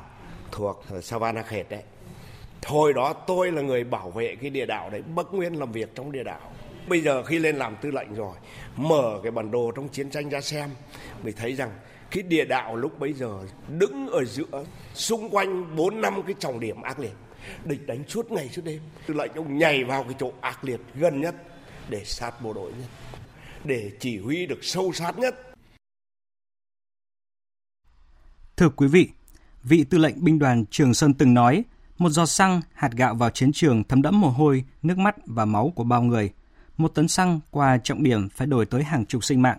thuộc 0.51 0.85
Savanakhet 1.01 1.69
đấy. 1.69 1.83
Thôi 2.61 2.93
đó 2.93 3.13
tôi 3.13 3.51
là 3.51 3.61
người 3.61 3.83
bảo 3.83 4.11
vệ 4.11 4.35
cái 4.35 4.49
địa 4.49 4.65
đạo 4.65 4.89
đấy, 4.89 5.01
Bắc 5.15 5.25
Nguyên 5.31 5.53
làm 5.53 5.71
việc 5.71 5.95
trong 5.95 6.11
địa 6.11 6.23
đạo. 6.23 6.51
Bây 6.87 7.01
giờ 7.01 7.23
khi 7.23 7.39
lên 7.39 7.55
làm 7.55 7.75
tư 7.81 7.91
lệnh 7.91 8.15
rồi, 8.15 8.35
mở 8.75 9.19
cái 9.23 9.31
bản 9.31 9.51
đồ 9.51 9.71
trong 9.75 9.89
chiến 9.89 10.09
tranh 10.09 10.29
ra 10.29 10.41
xem, 10.41 10.69
mình 11.23 11.35
thấy 11.37 11.53
rằng 11.53 11.71
cái 12.11 12.23
địa 12.23 12.45
đạo 12.45 12.75
lúc 12.75 12.99
bấy 12.99 13.13
giờ 13.13 13.39
đứng 13.79 14.07
ở 14.07 14.25
giữa 14.25 14.65
xung 14.93 15.29
quanh 15.29 15.75
4 15.75 16.01
năm 16.01 16.21
cái 16.23 16.35
trọng 16.39 16.59
điểm 16.59 16.81
ác 16.81 16.99
liệt 16.99 17.13
địch 17.65 17.87
đánh 17.87 18.03
suốt 18.07 18.31
ngày 18.31 18.49
suốt 18.49 18.61
đêm 18.65 18.81
tư 19.07 19.13
lệnh 19.13 19.31
ông 19.33 19.57
nhảy 19.57 19.83
vào 19.83 20.03
cái 20.03 20.13
chỗ 20.19 20.31
ác 20.41 20.63
liệt 20.63 20.79
gần 20.95 21.21
nhất 21.21 21.35
để 21.89 22.01
sát 22.05 22.41
bộ 22.41 22.53
đội 22.53 22.71
nhất, 22.71 22.89
để 23.63 23.91
chỉ 23.99 24.19
huy 24.19 24.45
được 24.45 24.59
sâu 24.61 24.91
sát 24.93 25.17
nhất. 25.17 25.35
Thưa 28.57 28.69
quý 28.69 28.87
vị, 28.87 29.09
vị 29.63 29.83
tư 29.83 29.97
lệnh 29.97 30.23
binh 30.23 30.39
đoàn 30.39 30.65
Trường 30.71 30.93
Sơn 30.93 31.13
từng 31.13 31.33
nói, 31.33 31.63
một 31.97 32.09
giọt 32.09 32.25
xăng, 32.25 32.61
hạt 32.73 32.91
gạo 32.91 33.15
vào 33.15 33.29
chiến 33.29 33.51
trường 33.53 33.83
thấm 33.83 34.01
đẫm 34.01 34.21
mồ 34.21 34.29
hôi, 34.29 34.63
nước 34.83 34.97
mắt 34.97 35.15
và 35.25 35.45
máu 35.45 35.73
của 35.75 35.83
bao 35.83 36.03
người. 36.03 36.33
Một 36.77 36.87
tấn 36.87 37.07
xăng 37.07 37.39
qua 37.51 37.77
trọng 37.77 38.03
điểm 38.03 38.29
phải 38.29 38.47
đổi 38.47 38.65
tới 38.65 38.83
hàng 38.83 39.05
chục 39.05 39.23
sinh 39.23 39.41
mạng. 39.41 39.57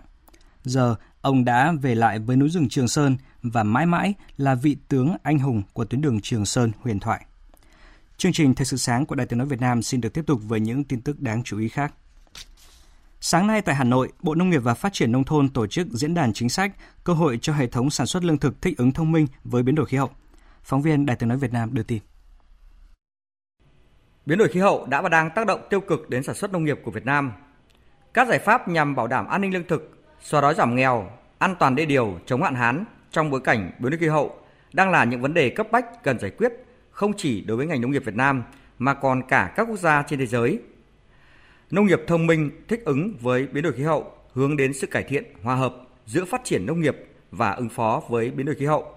Giờ, 0.63 0.95
ông 1.21 1.45
đã 1.45 1.73
về 1.81 1.95
lại 1.95 2.19
với 2.19 2.35
núi 2.35 2.49
rừng 2.49 2.69
Trường 2.69 2.87
Sơn 2.87 3.17
và 3.43 3.63
mãi 3.63 3.85
mãi 3.85 4.13
là 4.37 4.55
vị 4.55 4.77
tướng 4.87 5.15
anh 5.23 5.39
hùng 5.39 5.63
của 5.73 5.85
tuyến 5.85 6.01
đường 6.01 6.21
Trường 6.21 6.45
Sơn 6.45 6.71
huyền 6.79 6.99
thoại. 6.99 7.25
Chương 8.17 8.33
trình 8.33 8.55
Thời 8.55 8.65
sự 8.65 8.77
sáng 8.77 9.05
của 9.05 9.15
Đài 9.15 9.27
Tiếng 9.27 9.39
Nói 9.39 9.47
Việt 9.47 9.61
Nam 9.61 9.81
xin 9.81 10.01
được 10.01 10.13
tiếp 10.13 10.23
tục 10.27 10.39
với 10.43 10.59
những 10.59 10.83
tin 10.83 11.01
tức 11.01 11.19
đáng 11.19 11.43
chú 11.43 11.59
ý 11.59 11.69
khác. 11.69 11.93
Sáng 13.21 13.47
nay 13.47 13.61
tại 13.61 13.75
Hà 13.75 13.83
Nội, 13.83 14.11
Bộ 14.21 14.35
Nông 14.35 14.49
nghiệp 14.49 14.57
và 14.57 14.73
Phát 14.73 14.93
triển 14.93 15.11
Nông 15.11 15.23
thôn 15.23 15.49
tổ 15.49 15.67
chức 15.67 15.87
diễn 15.87 16.13
đàn 16.13 16.33
chính 16.33 16.49
sách 16.49 16.71
cơ 17.03 17.13
hội 17.13 17.39
cho 17.41 17.53
hệ 17.53 17.67
thống 17.67 17.89
sản 17.89 18.07
xuất 18.07 18.23
lương 18.23 18.37
thực 18.37 18.61
thích 18.61 18.77
ứng 18.77 18.91
thông 18.91 19.11
minh 19.11 19.27
với 19.43 19.63
biến 19.63 19.75
đổi 19.75 19.85
khí 19.85 19.97
hậu. 19.97 20.09
Phóng 20.63 20.81
viên 20.81 21.05
Đài 21.05 21.15
Tiếng 21.15 21.29
Nói 21.29 21.37
Việt 21.37 21.53
Nam 21.53 21.73
đưa 21.73 21.83
tin. 21.83 21.99
Biến 24.25 24.37
đổi 24.37 24.47
khí 24.47 24.59
hậu 24.59 24.85
đã 24.85 25.01
và 25.01 25.09
đang 25.09 25.29
tác 25.35 25.47
động 25.47 25.61
tiêu 25.69 25.81
cực 25.81 26.09
đến 26.09 26.23
sản 26.23 26.35
xuất 26.35 26.51
nông 26.51 26.63
nghiệp 26.63 26.79
của 26.83 26.91
Việt 26.91 27.05
Nam. 27.05 27.31
Các 28.13 28.27
giải 28.27 28.39
pháp 28.39 28.67
nhằm 28.67 28.95
bảo 28.95 29.07
đảm 29.07 29.27
an 29.27 29.41
ninh 29.41 29.53
lương 29.53 29.67
thực, 29.67 30.05
xóa 30.21 30.41
đói 30.41 30.55
giảm 30.55 30.75
nghèo, 30.75 31.09
an 31.37 31.55
toàn 31.59 31.75
đê 31.75 31.85
điều, 31.85 32.19
chống 32.25 32.43
hạn 32.43 32.55
hán 32.55 32.85
trong 33.11 33.29
bối 33.29 33.41
cảnh 33.43 33.71
biến 33.79 33.91
đổi 33.91 33.99
khí 33.99 34.07
hậu 34.07 34.39
đang 34.73 34.91
là 34.91 35.03
những 35.03 35.21
vấn 35.21 35.33
đề 35.33 35.49
cấp 35.49 35.67
bách 35.71 36.03
cần 36.03 36.19
giải 36.19 36.31
quyết 36.31 36.66
không 36.97 37.13
chỉ 37.17 37.41
đối 37.41 37.57
với 37.57 37.65
ngành 37.65 37.81
nông 37.81 37.91
nghiệp 37.91 38.05
Việt 38.05 38.15
Nam 38.15 38.43
mà 38.79 38.93
còn 38.93 39.21
cả 39.27 39.53
các 39.55 39.67
quốc 39.69 39.79
gia 39.79 40.03
trên 40.03 40.19
thế 40.19 40.25
giới. 40.25 40.59
Nông 41.71 41.85
nghiệp 41.85 42.01
thông 42.07 42.27
minh 42.27 42.51
thích 42.67 42.81
ứng 42.85 43.13
với 43.21 43.47
biến 43.47 43.63
đổi 43.63 43.73
khí 43.73 43.83
hậu 43.83 44.11
hướng 44.33 44.57
đến 44.57 44.73
sự 44.73 44.87
cải 44.87 45.03
thiện 45.03 45.23
hòa 45.43 45.55
hợp 45.55 45.75
giữa 46.05 46.25
phát 46.25 46.41
triển 46.43 46.65
nông 46.65 46.81
nghiệp 46.81 46.97
và 47.31 47.51
ứng 47.51 47.69
phó 47.69 48.01
với 48.09 48.31
biến 48.31 48.45
đổi 48.45 48.55
khí 48.55 48.65
hậu, 48.65 48.95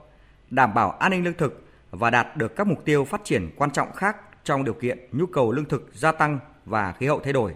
đảm 0.50 0.74
bảo 0.74 0.90
an 0.90 1.10
ninh 1.10 1.24
lương 1.24 1.34
thực 1.34 1.64
và 1.90 2.10
đạt 2.10 2.36
được 2.36 2.56
các 2.56 2.66
mục 2.66 2.84
tiêu 2.84 3.04
phát 3.04 3.20
triển 3.24 3.50
quan 3.56 3.70
trọng 3.70 3.92
khác 3.92 4.16
trong 4.44 4.64
điều 4.64 4.74
kiện 4.74 4.98
nhu 5.12 5.26
cầu 5.26 5.52
lương 5.52 5.64
thực 5.64 5.90
gia 5.94 6.12
tăng 6.12 6.38
và 6.64 6.92
khí 6.92 7.06
hậu 7.06 7.20
thay 7.20 7.32
đổi. 7.32 7.54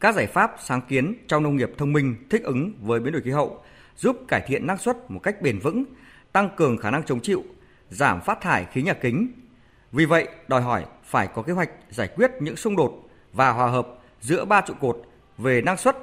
Các 0.00 0.14
giải 0.14 0.26
pháp 0.26 0.56
sáng 0.64 0.80
kiến 0.88 1.14
trong 1.28 1.42
nông 1.42 1.56
nghiệp 1.56 1.70
thông 1.78 1.92
minh 1.92 2.16
thích 2.30 2.42
ứng 2.44 2.72
với 2.80 3.00
biến 3.00 3.12
đổi 3.12 3.22
khí 3.22 3.30
hậu 3.30 3.62
giúp 3.96 4.16
cải 4.28 4.44
thiện 4.46 4.66
năng 4.66 4.78
suất 4.78 5.10
một 5.10 5.20
cách 5.22 5.42
bền 5.42 5.58
vững, 5.58 5.84
tăng 6.32 6.50
cường 6.56 6.76
khả 6.76 6.90
năng 6.90 7.02
chống 7.02 7.20
chịu, 7.20 7.44
giảm 7.90 8.20
phát 8.20 8.40
thải 8.40 8.64
khí 8.72 8.82
nhà 8.82 8.94
kính. 8.94 9.32
Vì 9.94 10.04
vậy, 10.04 10.28
đòi 10.48 10.62
hỏi 10.62 10.84
phải 11.04 11.28
có 11.34 11.42
kế 11.42 11.52
hoạch 11.52 11.70
giải 11.90 12.08
quyết 12.08 12.30
những 12.40 12.56
xung 12.56 12.76
đột 12.76 13.08
và 13.32 13.50
hòa 13.52 13.70
hợp 13.70 13.88
giữa 14.20 14.44
ba 14.44 14.60
trụ 14.60 14.74
cột 14.80 15.02
về 15.38 15.62
năng 15.62 15.76
suất, 15.76 15.96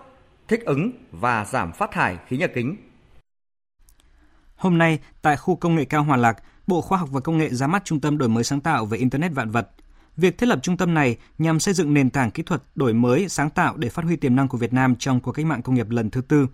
thích 0.48 0.66
ứng 0.66 0.92
và 1.12 1.46
giảm 1.46 1.72
phát 1.72 1.92
thải 1.92 2.18
khí 2.28 2.38
nhà 2.38 2.48
kính. 2.56 2.76
Hôm 4.56 4.78
nay, 4.78 5.00
tại 5.22 5.38
khu 5.38 5.56
công 5.56 5.76
nghệ 5.76 5.86
cao 5.86 6.04
Hòa 6.04 6.18
Lạc, 6.18 6.38
Bộ 6.68 6.82
Khoa 6.82 6.98
học 6.98 7.10
và 7.12 7.20
Công 7.20 7.38
nghệ 7.38 7.50
ra 7.50 7.68
mắt 7.68 7.86
Trung 7.86 8.00
tâm 8.00 8.18
đổi 8.18 8.30
mới 8.30 8.44
sáng 8.44 8.62
tạo 8.62 8.86
về 8.86 8.98
Internet 8.98 9.32
vạn 9.34 9.52
vật. 9.52 9.70
Việc 10.18 10.38
thiết 10.38 10.46
lập 10.46 10.60
trung 10.62 10.78
tâm 10.78 10.94
này 10.94 11.18
nhằm 11.38 11.60
xây 11.60 11.74
dựng 11.74 11.94
nền 11.94 12.10
tảng 12.10 12.32
kỹ 12.32 12.44
thuật 12.44 12.64
đổi 12.76 12.94
mới 12.94 13.30
sáng 13.30 13.50
tạo 13.50 13.78
để 13.78 13.90
phát 13.90 14.06
huy 14.06 14.16
tiềm 14.16 14.36
năng 14.36 14.48
của 14.48 14.58
Việt 14.58 14.74
Nam 14.74 14.96
trong 14.96 15.20
cuộc 15.20 15.32
cách 15.32 15.46
mạng 15.46 15.62
công 15.62 15.76
nghiệp 15.76 15.90
lần 15.90 16.10
thứ 16.10 16.22
tư. 16.22 16.48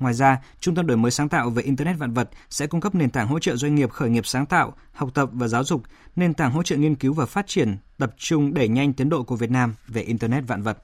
Ngoài 0.00 0.14
ra, 0.14 0.38
Trung 0.60 0.74
tâm 0.74 0.86
đổi 0.86 0.96
mới 0.96 1.10
sáng 1.10 1.28
tạo 1.28 1.50
về 1.50 1.62
Internet 1.62 1.98
vạn 1.98 2.12
vật 2.12 2.30
sẽ 2.50 2.66
cung 2.66 2.80
cấp 2.80 2.94
nền 2.94 3.10
tảng 3.10 3.28
hỗ 3.28 3.38
trợ 3.38 3.56
doanh 3.56 3.74
nghiệp 3.74 3.90
khởi 3.90 4.10
nghiệp 4.10 4.26
sáng 4.26 4.46
tạo, 4.46 4.74
học 4.92 5.10
tập 5.14 5.30
và 5.32 5.48
giáo 5.48 5.64
dục, 5.64 5.82
nền 6.16 6.34
tảng 6.34 6.52
hỗ 6.52 6.62
trợ 6.62 6.76
nghiên 6.76 6.94
cứu 6.94 7.12
và 7.12 7.26
phát 7.26 7.46
triển, 7.46 7.76
tập 7.98 8.14
trung 8.18 8.54
đẩy 8.54 8.68
nhanh 8.68 8.92
tiến 8.92 9.08
độ 9.08 9.22
của 9.22 9.36
Việt 9.36 9.50
Nam 9.50 9.74
về 9.88 10.02
Internet 10.02 10.44
vạn 10.46 10.62
vật. 10.62 10.78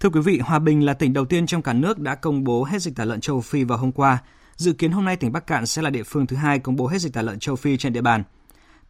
Thưa 0.00 0.08
quý 0.08 0.20
vị, 0.20 0.38
Hòa 0.38 0.58
Bình 0.58 0.84
là 0.84 0.94
tỉnh 0.94 1.12
đầu 1.12 1.24
tiên 1.24 1.46
trong 1.46 1.62
cả 1.62 1.72
nước 1.72 1.98
đã 1.98 2.14
công 2.14 2.44
bố 2.44 2.64
hết 2.64 2.82
dịch 2.82 2.96
tả 2.96 3.04
lợn 3.04 3.20
châu 3.20 3.40
Phi 3.40 3.64
vào 3.64 3.78
hôm 3.78 3.92
qua. 3.92 4.18
Dự 4.56 4.72
kiến 4.72 4.92
hôm 4.92 5.04
nay 5.04 5.16
tỉnh 5.16 5.32
Bắc 5.32 5.46
Cạn 5.46 5.66
sẽ 5.66 5.82
là 5.82 5.90
địa 5.90 6.02
phương 6.02 6.26
thứ 6.26 6.36
hai 6.36 6.58
công 6.58 6.76
bố 6.76 6.86
hết 6.86 6.98
dịch 6.98 7.12
tả 7.12 7.22
lợn 7.22 7.38
châu 7.38 7.56
Phi 7.56 7.76
trên 7.76 7.92
địa 7.92 8.00
bàn. 8.00 8.22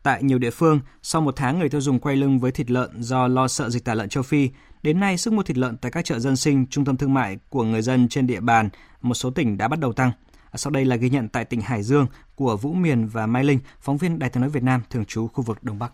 Tại 0.02 0.22
nhiều 0.22 0.38
địa 0.38 0.50
phương, 0.50 0.80
sau 1.02 1.20
một 1.20 1.36
tháng 1.36 1.58
người 1.58 1.68
tiêu 1.68 1.80
dùng 1.80 1.98
quay 1.98 2.16
lưng 2.16 2.38
với 2.38 2.52
thịt 2.52 2.70
lợn 2.70 3.02
do 3.02 3.28
lo 3.28 3.48
sợ 3.48 3.70
dịch 3.70 3.84
tả 3.84 3.94
lợn 3.94 4.08
châu 4.08 4.22
Phi, 4.22 4.50
đến 4.82 5.00
nay 5.00 5.18
sức 5.18 5.32
mua 5.32 5.42
thịt 5.42 5.58
lợn 5.58 5.76
tại 5.76 5.92
các 5.92 6.04
chợ 6.04 6.18
dân 6.18 6.36
sinh, 6.36 6.66
trung 6.66 6.84
tâm 6.84 6.96
thương 6.96 7.14
mại 7.14 7.38
của 7.48 7.64
người 7.64 7.82
dân 7.82 8.08
trên 8.08 8.26
địa 8.26 8.40
bàn 8.40 8.68
một 9.02 9.14
số 9.14 9.30
tỉnh 9.30 9.58
đã 9.58 9.68
bắt 9.68 9.78
đầu 9.78 9.92
tăng. 9.92 10.12
À, 10.50 10.56
sau 10.56 10.70
đây 10.70 10.84
là 10.84 10.96
ghi 10.96 11.10
nhận 11.10 11.28
tại 11.28 11.44
tỉnh 11.44 11.60
Hải 11.60 11.82
Dương 11.82 12.06
của 12.34 12.56
Vũ 12.56 12.72
Miền 12.72 13.06
và 13.06 13.26
Mai 13.26 13.44
Linh, 13.44 13.58
phóng 13.80 13.96
viên 13.96 14.18
Đài 14.18 14.30
tiếng 14.30 14.40
nói 14.40 14.50
Việt 14.50 14.62
Nam 14.62 14.82
thường 14.90 15.04
trú 15.04 15.28
khu 15.28 15.44
vực 15.44 15.62
Đông 15.62 15.78
Bắc. 15.78 15.92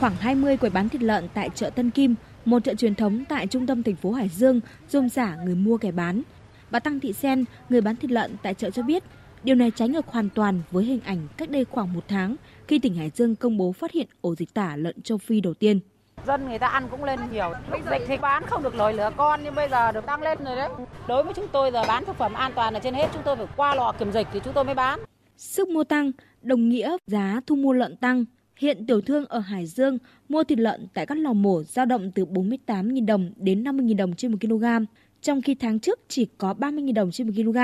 Khoảng 0.00 0.16
20 0.16 0.56
quầy 0.56 0.70
bán 0.70 0.88
thịt 0.88 1.02
lợn 1.02 1.28
tại 1.34 1.50
chợ 1.54 1.70
Tân 1.70 1.90
Kim, 1.90 2.14
một 2.44 2.64
chợ 2.64 2.74
truyền 2.74 2.94
thống 2.94 3.24
tại 3.28 3.46
trung 3.46 3.66
tâm 3.66 3.82
thành 3.82 3.96
phố 3.96 4.12
Hải 4.12 4.28
Dương, 4.28 4.60
rôm 4.88 5.08
giả 5.08 5.36
người 5.44 5.54
mua 5.54 5.76
kẻ 5.76 5.92
bán. 5.92 6.22
Bà 6.70 6.78
Tăng 6.78 7.00
Thị 7.00 7.12
Sen, 7.12 7.44
người 7.68 7.80
bán 7.80 7.96
thịt 7.96 8.10
lợn 8.10 8.36
tại 8.42 8.54
chợ 8.54 8.70
cho 8.70 8.82
biết, 8.82 9.02
điều 9.44 9.56
này 9.56 9.70
trái 9.70 9.88
ngược 9.88 10.06
hoàn 10.06 10.28
toàn 10.28 10.60
với 10.70 10.84
hình 10.84 11.00
ảnh 11.04 11.18
cách 11.36 11.50
đây 11.50 11.64
khoảng 11.64 11.92
một 11.92 12.04
tháng 12.08 12.36
khi 12.68 12.78
tỉnh 12.78 12.94
Hải 12.94 13.10
Dương 13.14 13.36
công 13.36 13.56
bố 13.56 13.72
phát 13.72 13.92
hiện 13.92 14.06
ổ 14.20 14.34
dịch 14.34 14.54
tả 14.54 14.76
lợn 14.76 15.02
châu 15.02 15.18
Phi 15.18 15.40
đầu 15.40 15.54
tiên. 15.54 15.80
Dân 16.26 16.48
người 16.48 16.58
ta 16.58 16.66
ăn 16.66 16.88
cũng 16.90 17.04
lên 17.04 17.20
nhiều. 17.32 17.52
Dịch 17.90 18.02
thì 18.08 18.16
bán 18.16 18.42
không 18.46 18.62
được 18.62 18.74
lời 18.74 18.94
lửa 18.94 19.10
con 19.16 19.40
nhưng 19.44 19.54
bây 19.54 19.68
giờ 19.68 19.92
được 19.92 20.06
tăng 20.06 20.22
lên 20.22 20.38
rồi 20.44 20.56
đấy. 20.56 20.68
Đối 21.08 21.22
với 21.22 21.32
chúng 21.36 21.46
tôi 21.52 21.70
giờ 21.72 21.82
bán 21.88 22.04
thực 22.04 22.16
phẩm 22.16 22.32
an 22.32 22.52
toàn 22.54 22.74
là 22.74 22.80
trên 22.80 22.94
hết 22.94 23.08
chúng 23.12 23.22
tôi 23.24 23.36
phải 23.36 23.46
qua 23.56 23.74
lò 23.74 23.92
kiểm 23.98 24.12
dịch 24.12 24.26
thì 24.32 24.40
chúng 24.44 24.54
tôi 24.54 24.64
mới 24.64 24.74
bán. 24.74 25.00
Sức 25.36 25.68
mua 25.68 25.84
tăng, 25.84 26.10
đồng 26.42 26.68
nghĩa 26.68 26.96
giá 27.06 27.40
thu 27.46 27.56
mua 27.56 27.72
lợn 27.72 27.96
tăng. 27.96 28.24
Hiện 28.56 28.86
tiểu 28.86 29.00
thương 29.00 29.26
ở 29.26 29.38
Hải 29.38 29.66
Dương 29.66 29.98
mua 30.28 30.44
thịt 30.44 30.58
lợn 30.58 30.88
tại 30.94 31.06
các 31.06 31.18
lò 31.18 31.32
mổ 31.32 31.62
dao 31.62 31.86
động 31.86 32.10
từ 32.14 32.24
48.000 32.24 33.06
đồng 33.06 33.32
đến 33.36 33.64
50.000 33.64 33.96
đồng 33.96 34.14
trên 34.14 34.30
1 34.30 34.38
kg, 34.40 34.64
trong 35.22 35.42
khi 35.42 35.54
tháng 35.54 35.80
trước 35.80 36.00
chỉ 36.08 36.26
có 36.38 36.54
30.000 36.58 36.94
đồng 36.94 37.10
trên 37.10 37.26
1 37.26 37.32
kg. 37.36 37.58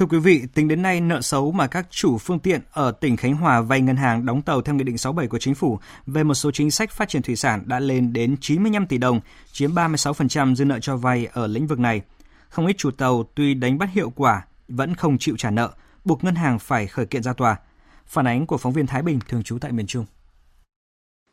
Thưa 0.00 0.06
quý 0.06 0.18
vị, 0.18 0.42
tính 0.54 0.68
đến 0.68 0.82
nay, 0.82 1.00
nợ 1.00 1.20
xấu 1.20 1.52
mà 1.52 1.66
các 1.66 1.86
chủ 1.90 2.18
phương 2.18 2.38
tiện 2.38 2.60
ở 2.72 2.92
tỉnh 2.92 3.16
Khánh 3.16 3.34
Hòa 3.34 3.60
vay 3.60 3.80
ngân 3.80 3.96
hàng 3.96 4.26
đóng 4.26 4.42
tàu 4.42 4.62
theo 4.62 4.74
Nghị 4.74 4.84
định 4.84 4.98
67 4.98 5.28
của 5.28 5.38
Chính 5.38 5.54
phủ 5.54 5.78
về 6.06 6.24
một 6.24 6.34
số 6.34 6.50
chính 6.50 6.70
sách 6.70 6.90
phát 6.90 7.08
triển 7.08 7.22
thủy 7.22 7.36
sản 7.36 7.62
đã 7.66 7.80
lên 7.80 8.12
đến 8.12 8.36
95 8.40 8.86
tỷ 8.86 8.98
đồng, 8.98 9.20
chiếm 9.52 9.74
36% 9.74 10.54
dư 10.54 10.64
nợ 10.64 10.78
cho 10.80 10.96
vay 10.96 11.26
ở 11.32 11.46
lĩnh 11.46 11.66
vực 11.66 11.78
này. 11.78 12.02
Không 12.48 12.66
ít 12.66 12.78
chủ 12.78 12.90
tàu 12.90 13.24
tuy 13.34 13.54
đánh 13.54 13.78
bắt 13.78 13.88
hiệu 13.92 14.12
quả 14.16 14.46
vẫn 14.68 14.94
không 14.94 15.18
chịu 15.18 15.36
trả 15.38 15.50
nợ, 15.50 15.70
buộc 16.04 16.24
ngân 16.24 16.34
hàng 16.34 16.58
phải 16.58 16.86
khởi 16.86 17.06
kiện 17.06 17.22
ra 17.22 17.32
tòa. 17.32 17.56
Phản 18.06 18.26
ánh 18.26 18.46
của 18.46 18.58
phóng 18.58 18.72
viên 18.72 18.86
Thái 18.86 19.02
Bình 19.02 19.18
thường 19.28 19.42
trú 19.42 19.58
tại 19.58 19.72
miền 19.72 19.86
Trung. 19.86 20.04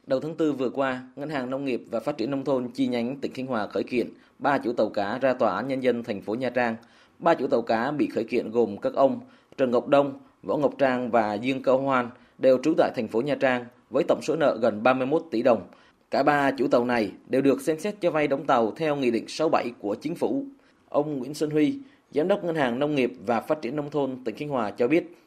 Đầu 0.07 0.19
tháng 0.19 0.37
4 0.37 0.57
vừa 0.57 0.69
qua, 0.69 1.03
Ngân 1.15 1.29
hàng 1.29 1.49
Nông 1.49 1.65
nghiệp 1.65 1.83
và 1.91 1.99
Phát 1.99 2.17
triển 2.17 2.31
Nông 2.31 2.45
thôn 2.45 2.71
chi 2.71 2.87
nhánh 2.87 3.17
tỉnh 3.21 3.33
Khánh 3.33 3.47
Hòa 3.47 3.67
khởi 3.67 3.83
kiện 3.83 4.09
ba 4.39 4.57
chủ 4.57 4.73
tàu 4.73 4.89
cá 4.89 5.17
ra 5.17 5.33
Tòa 5.33 5.55
án 5.55 5.67
Nhân 5.67 5.83
dân 5.83 6.03
thành 6.03 6.21
phố 6.21 6.35
Nha 6.35 6.49
Trang. 6.49 6.75
Ba 7.19 7.33
chủ 7.33 7.47
tàu 7.47 7.61
cá 7.61 7.91
bị 7.91 8.07
khởi 8.07 8.23
kiện 8.23 8.51
gồm 8.51 8.77
các 8.77 8.93
ông 8.93 9.19
Trần 9.57 9.71
Ngọc 9.71 9.87
Đông, 9.87 10.19
Võ 10.43 10.57
Ngọc 10.57 10.73
Trang 10.77 11.11
và 11.11 11.33
Dương 11.33 11.63
Cao 11.63 11.77
Hoan 11.77 12.09
đều 12.37 12.57
trú 12.63 12.73
tại 12.77 12.91
thành 12.95 13.07
phố 13.07 13.21
Nha 13.21 13.35
Trang 13.35 13.65
với 13.89 14.03
tổng 14.07 14.21
số 14.21 14.35
nợ 14.35 14.57
gần 14.61 14.83
31 14.83 15.23
tỷ 15.31 15.41
đồng. 15.41 15.67
Cả 16.11 16.23
ba 16.23 16.51
chủ 16.51 16.67
tàu 16.67 16.85
này 16.85 17.11
đều 17.27 17.41
được 17.41 17.61
xem 17.61 17.79
xét 17.79 17.95
cho 18.01 18.11
vay 18.11 18.27
đóng 18.27 18.45
tàu 18.45 18.71
theo 18.71 18.95
Nghị 18.95 19.11
định 19.11 19.25
67 19.27 19.71
của 19.79 19.95
Chính 19.95 20.15
phủ. 20.15 20.45
Ông 20.89 21.17
Nguyễn 21.17 21.33
Xuân 21.33 21.49
Huy, 21.49 21.79
Giám 22.11 22.27
đốc 22.27 22.43
Ngân 22.43 22.55
hàng 22.55 22.79
Nông 22.79 22.95
nghiệp 22.95 23.13
và 23.25 23.41
Phát 23.41 23.61
triển 23.61 23.75
Nông 23.75 23.89
thôn 23.89 24.23
tỉnh 24.25 24.35
Khánh 24.35 24.49
Hòa 24.49 24.71
cho 24.71 24.87
biết. 24.87 25.17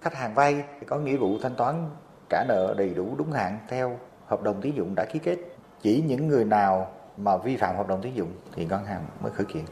Khách 0.00 0.14
hàng 0.14 0.34
vay 0.34 0.64
có 0.86 0.98
nghĩa 0.98 1.16
vụ 1.16 1.38
thanh 1.38 1.54
toán 1.54 1.74
trả 2.30 2.44
nợ 2.48 2.74
đầy 2.78 2.88
đủ 2.94 3.14
đúng 3.18 3.32
hạn 3.32 3.58
theo 3.68 3.98
hợp 4.26 4.42
đồng 4.42 4.60
tín 4.60 4.74
dụng 4.76 4.94
đã 4.94 5.04
ký 5.04 5.18
kết. 5.18 5.36
Chỉ 5.82 6.02
những 6.06 6.28
người 6.28 6.44
nào 6.44 6.92
mà 7.16 7.36
vi 7.36 7.56
phạm 7.56 7.76
hợp 7.76 7.88
đồng 7.88 8.02
tín 8.02 8.14
dụng 8.14 8.32
thì 8.54 8.64
ngân 8.64 8.84
hàng 8.84 9.06
mới 9.22 9.32
khởi 9.32 9.46
kiện. 9.46 9.62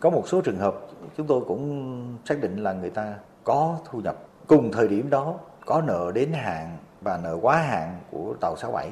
Có 0.00 0.10
một 0.10 0.28
số 0.28 0.40
trường 0.40 0.58
hợp 0.58 0.74
chúng 1.16 1.26
tôi 1.26 1.40
cũng 1.48 2.18
xác 2.24 2.40
định 2.40 2.56
là 2.56 2.72
người 2.72 2.90
ta 2.90 3.14
có 3.44 3.78
thu 3.84 4.00
nhập 4.00 4.16
cùng 4.46 4.72
thời 4.72 4.88
điểm 4.88 5.10
đó 5.10 5.34
có 5.66 5.82
nợ 5.86 6.12
đến 6.14 6.32
hạn 6.32 6.76
và 7.00 7.20
nợ 7.22 7.38
quá 7.42 7.56
hạn 7.56 7.98
của 8.10 8.34
tàu 8.40 8.56
67 8.56 8.90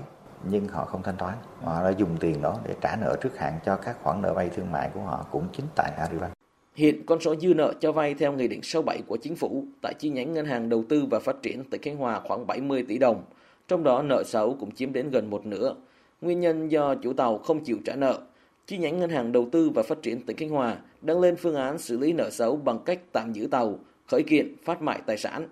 nhưng 0.51 0.69
họ 0.69 0.85
không 0.85 1.03
thanh 1.03 1.17
toán. 1.17 1.35
Họ 1.63 1.83
đã 1.83 1.91
dùng 1.91 2.17
tiền 2.21 2.43
đó 2.43 2.57
để 2.65 2.75
trả 2.81 2.97
nợ 2.97 3.17
trước 3.23 3.39
hạn 3.39 3.59
cho 3.65 3.77
các 3.77 3.97
khoản 4.03 4.23
nợ 4.23 4.33
vay 4.33 4.49
thương 4.49 4.73
mại 4.73 4.91
của 4.95 5.01
họ 5.01 5.27
cũng 5.31 5.47
chính 5.53 5.67
tại 5.75 5.93
Agribank. 5.97 6.33
Hiện 6.75 7.07
con 7.07 7.21
số 7.21 7.37
dư 7.37 7.55
nợ 7.55 7.73
cho 7.81 7.93
vay 7.93 8.15
theo 8.15 8.33
Nghị 8.33 8.49
định 8.49 8.63
67 8.63 9.03
của 9.07 9.17
Chính 9.17 9.37
phủ 9.37 9.65
tại 9.83 9.95
chi 9.99 10.11
nhánh 10.11 10.33
Ngân 10.33 10.47
hàng 10.47 10.69
Đầu 10.69 10.85
tư 10.89 11.07
và 11.11 11.21
Phát 11.21 11.37
triển 11.43 11.71
tỉnh 11.71 11.83
Khánh 11.83 11.97
Hòa 11.97 12.21
khoảng 12.25 12.47
70 12.47 12.85
tỷ 12.89 12.99
đồng, 12.99 13.23
trong 13.69 13.85
đó 13.85 14.03
nợ 14.03 14.23
xấu 14.25 14.57
cũng 14.61 14.71
chiếm 14.71 14.93
đến 14.93 15.11
gần 15.11 15.31
một 15.31 15.47
nửa. 15.47 15.75
Nguyên 16.21 16.41
nhân 16.41 16.71
do 16.71 16.95
chủ 16.95 17.13
tàu 17.13 17.39
không 17.39 17.65
chịu 17.65 17.77
trả 17.85 17.97
nợ. 17.97 18.21
Chi 18.67 18.79
nhánh 18.79 18.99
Ngân 19.01 19.11
hàng 19.11 19.33
Đầu 19.33 19.49
tư 19.53 19.71
và 19.75 19.83
Phát 19.83 20.03
triển 20.03 20.21
tỉnh 20.21 20.37
Khánh 20.37 20.49
Hòa 20.49 20.77
đang 21.03 21.21
lên 21.21 21.37
phương 21.37 21.55
án 21.55 21.79
xử 21.79 21.99
lý 21.99 22.13
nợ 22.13 22.31
xấu 22.31 22.57
bằng 22.57 22.79
cách 22.85 22.99
tạm 23.13 23.33
giữ 23.33 23.49
tàu, 23.51 23.79
khởi 24.07 24.23
kiện, 24.23 24.57
phát 24.65 24.83
mại 24.83 25.01
tài 25.07 25.19
sản. 25.19 25.49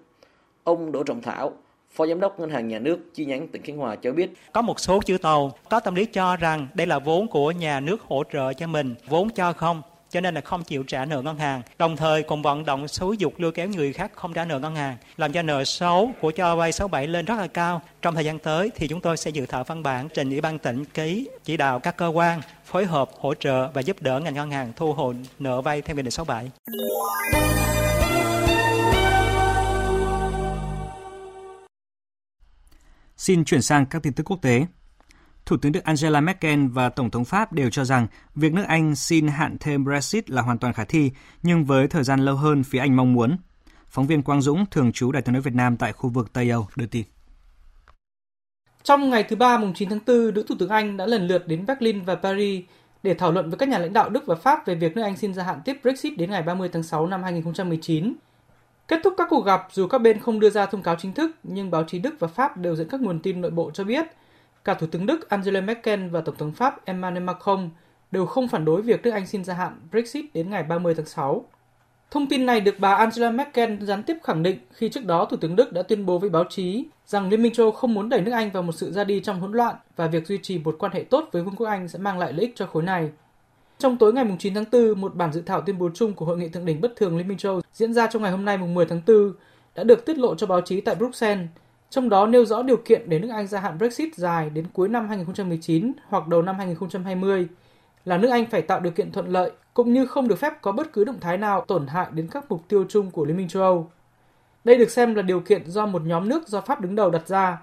Ông 0.65 0.93
Đỗ 0.93 1.03
Trọng 1.03 1.23
Thảo, 1.23 1.53
Phó 1.91 2.07
Giám 2.07 2.21
đốc 2.21 2.41
Ngân 2.41 2.51
hàng 2.51 2.69
Nhà 2.69 2.79
nước 2.79 2.99
chi 3.15 3.25
nhánh 3.25 3.49
tỉnh 3.49 3.63
Khánh 3.63 3.77
Hòa 3.77 3.97
cho 3.97 4.13
biết. 4.13 4.31
Có 4.53 4.63
một 4.63 4.81
số 4.81 5.01
chủ 5.07 5.19
tàu 5.19 5.53
có 5.71 5.81
tâm 5.81 5.95
lý 5.95 6.05
cho 6.05 6.37
rằng 6.37 6.69
đây 6.75 6.87
là 6.87 6.99
vốn 6.99 7.29
của 7.29 7.51
nhà 7.51 7.81
nước 7.81 8.01
hỗ 8.03 8.23
trợ 8.33 8.53
cho 8.53 8.67
mình, 8.67 8.95
vốn 9.09 9.31
cho 9.31 9.53
không 9.53 9.83
cho 10.15 10.21
nên 10.21 10.35
là 10.35 10.41
không 10.41 10.65
chịu 10.65 10.83
trả 10.83 11.05
nợ 11.05 11.23
ngân 11.23 11.39
hàng. 11.39 11.63
Đồng 11.79 11.97
thời 11.97 12.23
còn 12.23 12.43
vận 12.43 12.65
động 12.65 12.89
xúi 12.89 13.17
dục 13.17 13.35
lôi 13.39 13.53
kéo 13.53 13.69
người 13.69 13.93
khác 13.93 14.13
không 14.15 14.33
trả 14.33 14.45
nợ 14.45 14.59
ngân 14.59 14.77
hàng, 14.77 14.97
làm 15.17 15.33
cho 15.33 15.43
nợ 15.43 15.65
xấu 15.65 16.13
của 16.21 16.31
cho 16.31 16.57
vay 16.57 16.73
67 16.73 17.07
lên 17.07 17.25
rất 17.25 17.35
là 17.39 17.47
cao. 17.47 17.83
Trong 18.03 18.15
thời 18.15 18.25
gian 18.25 18.39
tới 18.39 18.71
thì 18.75 18.89
chúng 18.89 19.01
tôi 19.01 19.17
sẽ 19.17 19.31
dự 19.31 19.47
thảo 19.47 19.65
văn 19.65 19.83
bản 19.83 20.09
trình 20.15 20.31
ủy 20.31 20.41
ban 20.41 20.59
tỉnh 20.59 20.85
ký 20.85 21.29
chỉ 21.45 21.57
đạo 21.57 21.81
các 21.81 21.97
cơ 21.97 22.07
quan 22.07 22.41
phối 22.65 22.87
hợp 22.87 23.11
hỗ 23.19 23.35
trợ 23.35 23.69
và 23.69 23.81
giúp 23.81 24.03
đỡ 24.03 24.21
ngành 24.21 24.35
ngân 24.35 24.51
hàng 24.51 24.73
thu 24.77 24.93
hồi 24.93 25.15
nợ 25.39 25.61
vay 25.61 25.83
theo 25.83 25.97
nghị 25.97 26.03
định 26.03 26.11
67. 26.11 26.51
Xin 33.17 33.45
chuyển 33.45 33.63
sang 33.63 33.87
các 33.87 34.03
tin 34.03 34.13
tức 34.13 34.31
quốc 34.31 34.43
tế. 34.43 34.67
Thủ 35.47 35.57
tướng 35.57 35.73
Đức 35.73 35.85
Angela 35.85 36.21
Merkel 36.21 36.67
và 36.67 36.89
Tổng 36.89 37.11
thống 37.11 37.25
Pháp 37.25 37.53
đều 37.53 37.71
cho 37.71 37.85
rằng 37.85 38.07
việc 38.35 38.53
nước 38.53 38.65
Anh 38.69 38.95
xin 38.95 39.29
hạn 39.29 39.57
thêm 39.61 39.85
Brexit 39.85 40.31
là 40.31 40.43
hoàn 40.43 40.59
toàn 40.59 40.73
khả 40.73 40.85
thi, 40.85 41.11
nhưng 41.43 41.65
với 41.65 41.89
thời 41.89 42.05
gian 42.05 42.21
lâu 42.21 42.37
hơn 42.37 42.65
phía 42.65 42.79
Anh 42.79 42.97
mong 42.97 43.13
muốn. 43.13 43.37
Phóng 43.89 44.07
viên 44.07 44.23
Quang 44.23 44.41
Dũng, 44.41 44.65
thường 44.71 44.93
trú 44.93 45.13
Đại 45.13 45.23
tiếng 45.23 45.33
nói 45.33 45.43
Việt 45.43 45.55
Nam 45.55 45.77
tại 45.77 45.93
khu 45.93 46.11
vực 46.11 46.33
Tây 46.33 46.51
Âu, 46.51 46.67
đưa 46.77 46.87
tin. 46.87 47.05
Trong 48.83 49.11
ngày 49.11 49.23
thứ 49.23 49.37
Ba 49.37 49.59
mùng 49.59 49.75
9 49.75 49.89
tháng 49.89 49.99
4, 50.07 50.35
nữ 50.35 50.45
Thủ 50.49 50.55
tướng 50.59 50.69
Anh 50.69 50.97
đã 50.97 51.07
lần 51.07 51.27
lượt 51.27 51.49
đến 51.49 51.67
Berlin 51.67 52.05
và 52.05 52.15
Paris 52.15 52.65
để 53.03 53.15
thảo 53.15 53.33
luận 53.33 53.51
với 53.51 53.59
các 53.59 53.69
nhà 53.69 53.79
lãnh 53.79 53.93
đạo 53.93 54.09
Đức 54.09 54.27
và 54.27 54.35
Pháp 54.35 54.67
về 54.67 54.75
việc 54.75 54.97
nước 54.97 55.03
Anh 55.03 55.17
xin 55.17 55.35
gia 55.35 55.45
hạn 55.45 55.61
tiếp 55.65 55.77
Brexit 55.83 56.19
đến 56.19 56.31
ngày 56.31 56.43
30 56.43 56.69
tháng 56.73 56.83
6 56.83 57.07
năm 57.07 57.23
2019. 57.23 58.15
Kết 58.89 59.01
thúc 59.05 59.15
các 59.17 59.27
cuộc 59.31 59.45
gặp, 59.45 59.69
dù 59.73 59.87
các 59.87 59.99
bên 59.99 60.19
không 60.21 60.41
đưa 60.41 60.51
ra 60.51 60.67
thông 60.67 60.83
cáo 60.83 60.97
chính 60.99 61.13
thức, 61.13 61.31
nhưng 61.43 61.71
báo 61.71 61.85
chí 61.85 61.99
Đức 61.99 62.15
và 62.19 62.29
Pháp 62.29 62.57
đều 62.57 62.77
dẫn 62.77 62.89
các 62.89 63.01
nguồn 63.01 63.21
tin 63.21 63.41
nội 63.41 63.51
bộ 63.51 63.71
cho 63.71 63.85
biết 63.85 64.07
cả 64.65 64.75
Thủ 64.75 64.87
tướng 64.87 65.07
Đức 65.07 65.29
Angela 65.29 65.61
Merkel 65.61 66.09
và 66.09 66.21
Tổng 66.21 66.37
thống 66.37 66.53
Pháp 66.53 66.85
Emmanuel 66.85 67.23
Macron 67.23 67.71
đều 68.11 68.27
không 68.27 68.49
phản 68.49 68.65
đối 68.65 68.83
việc 68.83 69.03
nước 69.03 69.11
Anh 69.11 69.27
xin 69.27 69.45
gia 69.45 69.55
hạn 69.55 69.81
Brexit 69.91 70.25
đến 70.35 70.51
ngày 70.51 70.63
30 70.63 70.95
tháng 70.95 71.07
6. 71.07 71.45
Thông 72.11 72.29
tin 72.29 72.47
này 72.47 72.61
được 72.61 72.75
bà 72.79 72.95
Angela 72.95 73.31
Merkel 73.31 73.83
gián 73.85 74.03
tiếp 74.03 74.17
khẳng 74.23 74.43
định 74.43 74.59
khi 74.73 74.89
trước 74.89 75.05
đó 75.05 75.25
Thủ 75.25 75.37
tướng 75.37 75.57
Đức 75.57 75.73
đã 75.73 75.83
tuyên 75.83 76.07
bố 76.07 76.19
với 76.19 76.31
báo 76.31 76.45
chí 76.51 76.85
rằng 77.07 77.29
Liên 77.29 77.43
minh 77.43 77.53
châu 77.53 77.71
không 77.71 77.95
muốn 77.95 78.09
đẩy 78.09 78.21
nước 78.21 78.33
Anh 78.33 78.51
vào 78.51 78.63
một 78.63 78.73
sự 78.73 78.93
ra 78.93 79.05
đi 79.05 79.21
trong 79.21 79.41
hỗn 79.41 79.53
loạn 79.53 79.77
và 79.97 80.07
việc 80.07 80.27
duy 80.27 80.39
trì 80.43 80.59
một 80.59 80.77
quan 80.79 80.93
hệ 80.93 81.05
tốt 81.05 81.29
với 81.33 81.43
Vương 81.43 81.57
quốc 81.57 81.67
Anh 81.67 81.89
sẽ 81.89 81.99
mang 81.99 82.19
lại 82.19 82.33
lợi 82.33 82.41
ích 82.41 82.57
cho 82.57 82.67
khối 82.67 82.83
này. 82.83 83.11
Trong 83.79 83.97
tối 83.97 84.13
ngày 84.13 84.25
9 84.39 84.55
tháng 84.55 84.65
4, 84.73 85.01
một 85.01 85.15
bản 85.15 85.33
dự 85.33 85.43
thảo 85.47 85.61
tuyên 85.61 85.79
bố 85.79 85.91
chung 85.95 86.13
của 86.15 86.25
Hội 86.25 86.39
nghị 86.39 86.49
thượng 86.49 86.65
đỉnh 86.65 86.81
bất 86.81 86.97
thường 86.97 87.17
Liên 87.17 87.29
minh 87.29 87.39
châu 87.39 87.61
diễn 87.73 87.93
ra 87.93 88.07
trong 88.07 88.23
ngày 88.23 88.31
hôm 88.31 88.45
nay 88.45 88.59
10 88.59 88.87
tháng 88.87 89.01
4 89.07 89.33
đã 89.75 89.85
được 89.85 90.07
tiết 90.07 90.19
lộ 90.19 90.35
cho 90.35 90.47
báo 90.47 90.61
chí 90.61 90.81
tại 90.81 90.95
Bruxelles, 90.95 91.49
trong 91.95 92.09
đó 92.09 92.27
nêu 92.27 92.45
rõ 92.45 92.63
điều 92.63 92.77
kiện 92.77 93.09
để 93.09 93.19
nước 93.19 93.29
Anh 93.33 93.47
gia 93.47 93.61
hạn 93.61 93.79
Brexit 93.79 94.15
dài 94.15 94.51
đến 94.51 94.65
cuối 94.73 94.89
năm 94.89 95.09
2019 95.09 95.93
hoặc 96.09 96.29
đầu 96.29 96.43
năm 96.43 96.57
2020 96.59 97.49
là 98.05 98.19
nước 98.19 98.29
Anh 98.31 98.47
phải 98.47 98.63
tạo 98.63 98.81
điều 98.81 98.93
kiện 98.93 99.13
thuận 99.13 99.29
lợi 99.29 99.51
cũng 99.75 99.93
như 99.93 100.07
không 100.07 100.29
được 100.29 100.39
phép 100.39 100.53
có 100.63 100.73
bất 100.73 100.93
cứ 100.93 101.05
động 101.05 101.21
thái 101.21 101.39
nào 101.39 101.65
tổn 101.69 101.87
hại 101.87 102.07
đến 102.13 102.29
các 102.31 102.45
mục 102.49 102.69
tiêu 102.69 102.85
chung 102.89 103.11
của 103.11 103.25
Liên 103.25 103.37
minh 103.37 103.49
châu 103.49 103.63
Âu. 103.63 103.91
Đây 104.65 104.79
được 104.79 104.91
xem 104.91 105.15
là 105.15 105.23
điều 105.23 105.41
kiện 105.41 105.71
do 105.71 105.87
một 105.87 106.03
nhóm 106.05 106.29
nước 106.29 106.49
do 106.49 106.61
Pháp 106.61 106.81
đứng 106.81 106.95
đầu 106.95 107.11
đặt 107.11 107.29
ra, 107.29 107.63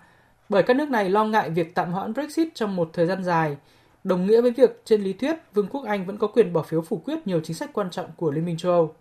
bởi 0.49 0.63
các 0.63 0.75
nước 0.75 0.89
này 0.89 1.09
lo 1.09 1.25
ngại 1.25 1.49
việc 1.49 1.75
tạm 1.75 1.91
hoãn 1.91 2.13
Brexit 2.13 2.47
trong 2.55 2.75
một 2.75 2.89
thời 2.93 3.05
gian 3.05 3.23
dài, 3.23 3.57
đồng 4.03 4.25
nghĩa 4.25 4.41
với 4.41 4.51
việc 4.51 4.81
trên 4.85 5.01
lý 5.01 5.13
thuyết 5.13 5.35
Vương 5.53 5.67
quốc 5.67 5.85
Anh 5.85 6.05
vẫn 6.05 6.17
có 6.17 6.27
quyền 6.27 6.53
bỏ 6.53 6.61
phiếu 6.61 6.81
phủ 6.81 6.97
quyết 6.97 7.27
nhiều 7.27 7.39
chính 7.43 7.55
sách 7.55 7.69
quan 7.73 7.89
trọng 7.89 8.09
của 8.17 8.31
Liên 8.31 8.45
minh 8.45 8.57
châu 8.57 8.71
Âu. 8.71 8.95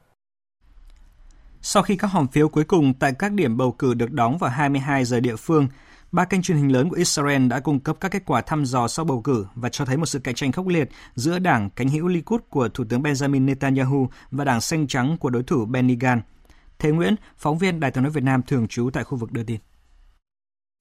Sau 1.63 1.83
khi 1.83 1.97
các 1.97 2.09
hòm 2.09 2.29
phiếu 2.29 2.49
cuối 2.49 2.65
cùng 2.65 2.95
tại 2.95 3.13
các 3.19 3.33
điểm 3.33 3.57
bầu 3.57 3.73
cử 3.73 3.95
được 3.95 4.13
đóng 4.13 4.39
vào 4.39 4.51
22 4.51 5.05
giờ 5.05 5.21
địa 5.21 5.37
phương, 5.37 5.69
ba 6.13 6.25
kênh 6.25 6.43
truyền 6.43 6.59
hình 6.59 6.73
lớn 6.73 6.89
của 6.89 6.97
Israel 6.97 7.49
đã 7.49 7.61
cung 7.61 7.81
cấp 7.81 7.97
các 8.01 8.13
kết 8.13 8.23
quả 8.27 8.41
thăm 8.41 8.65
dò 8.65 8.89
sau 8.89 9.05
bầu 9.05 9.21
cử 9.21 9.47
và 9.55 9.69
cho 9.69 9.85
thấy 9.85 9.97
một 9.97 10.07
sự 10.07 10.19
cạnh 10.19 10.35
tranh 10.35 10.53
khốc 10.53 10.67
liệt 10.67 10.89
giữa 11.15 11.39
đảng 11.39 11.71
cánh 11.71 11.89
hữu 11.89 12.09
Likud 12.09 12.41
của 12.51 12.69
Thủ 12.69 12.85
tướng 12.89 13.03
Benjamin 13.03 13.45
Netanyahu 13.45 14.09
và 14.31 14.45
đảng 14.45 14.61
xanh 14.61 14.87
trắng 14.87 15.17
của 15.21 15.31
đối 15.31 15.43
thủ 15.43 15.65
Benny 15.65 15.97
Gantz. 15.97 16.21
Thế 16.79 16.91
Nguyễn, 16.91 17.15
phóng 17.37 17.59
viên 17.59 17.81
Đài 17.81 17.91
tiếng 17.91 18.05
nói 18.05 18.13
Việt 18.13 18.25
Nam 18.25 18.43
thường 18.43 18.69
trú 18.69 18.91
tại 18.93 19.05
khu 19.05 19.19
vực 19.19 19.33
đưa 19.33 19.43
tin. 19.43 19.61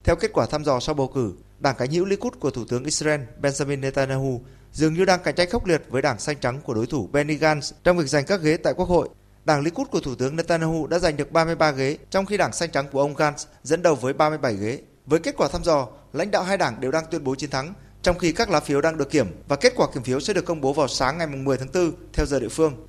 Theo 0.04 0.16
kết 0.16 0.32
quả 0.34 0.46
thăm 0.52 0.64
dò 0.64 0.80
sau 0.80 0.96
bầu 0.96 1.12
cử, 1.16 1.34
đảng 1.60 1.76
cánh 1.78 1.92
hữu 1.92 2.06
Likud 2.06 2.34
của 2.40 2.52
Thủ 2.52 2.66
tướng 2.66 2.84
Israel 2.84 3.22
Benjamin 3.42 3.80
Netanyahu 3.80 4.42
dường 4.72 4.94
như 4.94 5.06
đang 5.06 5.20
cạnh 5.24 5.36
tranh 5.36 5.50
khốc 5.52 5.66
liệt 5.66 5.84
với 5.90 6.02
đảng 6.02 6.20
xanh 6.20 6.38
trắng 6.40 6.62
của 6.64 6.74
đối 6.74 6.88
thủ 6.88 7.10
Benny 7.12 7.38
Gantz 7.38 7.74
trong 7.84 7.98
việc 7.98 8.08
giành 8.08 8.26
các 8.26 8.42
ghế 8.42 8.58
tại 8.58 8.74
Quốc 8.74 8.90
hội. 8.90 9.10
Đảng 9.46 9.62
Likud 9.62 9.88
của 9.92 10.00
Thủ 10.00 10.16
tướng 10.16 10.36
Netanyahu 10.36 10.88
đã 10.88 11.00
giành 11.00 11.18
được 11.18 11.32
33 11.32 11.72
ghế, 11.72 11.98
trong 12.10 12.26
khi 12.26 12.38
đảng 12.38 12.54
xanh 12.54 12.72
trắng 12.72 12.88
của 12.92 13.02
ông 13.02 13.16
Gantz 13.16 13.46
dẫn 13.64 13.82
đầu 13.82 13.96
với 13.96 14.14
37 14.14 14.56
ghế. 14.56 14.80
Với 15.06 15.20
kết 15.20 15.36
quả 15.38 15.48
thăm 15.48 15.64
dò, 15.64 15.88
lãnh 16.14 16.32
đạo 16.32 16.44
hai 16.44 16.58
đảng 16.58 16.82
đều 16.82 16.92
đang 16.92 17.06
tuyên 17.12 17.24
bố 17.24 17.36
chiến 17.36 17.50
thắng, 17.50 17.74
trong 18.02 18.18
khi 18.18 18.32
các 18.32 18.50
lá 18.50 18.60
phiếu 18.60 18.82
đang 18.82 18.98
được 18.98 19.10
kiểm 19.10 19.28
và 19.48 19.56
kết 19.56 19.74
quả 19.76 19.88
kiểm 19.94 20.04
phiếu 20.04 20.20
sẽ 20.20 20.34
được 20.34 20.46
công 20.46 20.62
bố 20.62 20.74
vào 20.74 20.88
sáng 20.88 21.18
ngày 21.18 21.28
10 21.28 21.58
tháng 21.58 21.68
4 21.74 21.92
theo 22.14 22.26
giờ 22.26 22.40
địa 22.40 22.50
phương. 22.50 22.88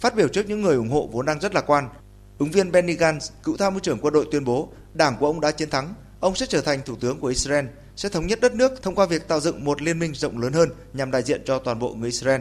Phát 0.00 0.14
biểu 0.16 0.28
trước 0.28 0.48
những 0.48 0.62
người 0.62 0.76
ủng 0.76 0.90
hộ 0.90 1.08
vốn 1.12 1.26
đang 1.26 1.40
rất 1.40 1.54
lạc 1.54 1.70
quan, 1.70 1.88
ứng 2.38 2.50
viên 2.50 2.72
Benny 2.72 2.96
Gantz, 2.96 3.30
cựu 3.42 3.56
tham 3.56 3.74
mưu 3.74 3.80
trưởng 3.80 3.98
quân 4.02 4.14
đội 4.14 4.26
tuyên 4.32 4.44
bố 4.44 4.68
đảng 4.94 5.16
của 5.20 5.26
ông 5.26 5.40
đã 5.40 5.50
chiến 5.50 5.70
thắng, 5.70 5.94
ông 6.20 6.34
sẽ 6.34 6.46
trở 6.46 6.60
thành 6.60 6.80
thủ 6.84 6.96
tướng 7.00 7.20
của 7.20 7.26
Israel, 7.26 7.66
sẽ 7.96 8.08
thống 8.08 8.26
nhất 8.26 8.40
đất 8.40 8.54
nước 8.54 8.82
thông 8.82 8.94
qua 8.94 9.06
việc 9.06 9.28
tạo 9.28 9.40
dựng 9.40 9.64
một 9.64 9.82
liên 9.82 9.98
minh 9.98 10.14
rộng 10.14 10.38
lớn 10.38 10.52
hơn 10.52 10.68
nhằm 10.92 11.10
đại 11.10 11.22
diện 11.22 11.42
cho 11.44 11.58
toàn 11.58 11.78
bộ 11.78 11.94
người 11.94 12.08
Israel. 12.08 12.40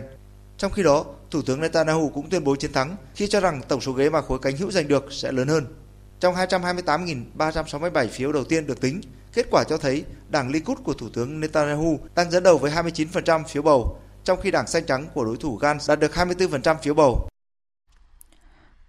Trong 0.57 0.71
khi 0.71 0.83
đó, 0.83 1.05
Thủ 1.31 1.41
tướng 1.41 1.61
Netanyahu 1.61 2.09
cũng 2.09 2.29
tuyên 2.29 2.43
bố 2.43 2.55
chiến 2.55 2.73
thắng 2.73 2.95
khi 3.15 3.27
cho 3.27 3.39
rằng 3.39 3.61
tổng 3.67 3.81
số 3.81 3.91
ghế 3.91 4.09
mà 4.09 4.21
khối 4.21 4.39
cánh 4.41 4.57
hữu 4.57 4.71
giành 4.71 4.87
được 4.87 5.05
sẽ 5.11 5.31
lớn 5.31 5.47
hơn. 5.47 5.65
Trong 6.19 6.35
228.367 6.35 8.07
phiếu 8.07 8.31
đầu 8.31 8.43
tiên 8.43 8.67
được 8.67 8.81
tính, 8.81 9.01
kết 9.33 9.45
quả 9.51 9.63
cho 9.63 9.77
thấy 9.77 10.05
đảng 10.29 10.51
Likud 10.51 10.77
của 10.83 10.93
Thủ 10.93 11.09
tướng 11.13 11.39
Netanyahu 11.39 11.99
đang 12.15 12.31
dẫn 12.31 12.43
đầu 12.43 12.57
với 12.57 12.71
29% 12.71 13.43
phiếu 13.43 13.61
bầu, 13.61 13.99
trong 14.23 14.39
khi 14.41 14.51
đảng 14.51 14.67
xanh 14.67 14.85
trắng 14.85 15.07
của 15.13 15.25
đối 15.25 15.37
thủ 15.37 15.59
Gantz 15.59 15.87
đạt 15.87 15.99
được 15.99 16.11
24% 16.13 16.75
phiếu 16.75 16.93
bầu. 16.93 17.27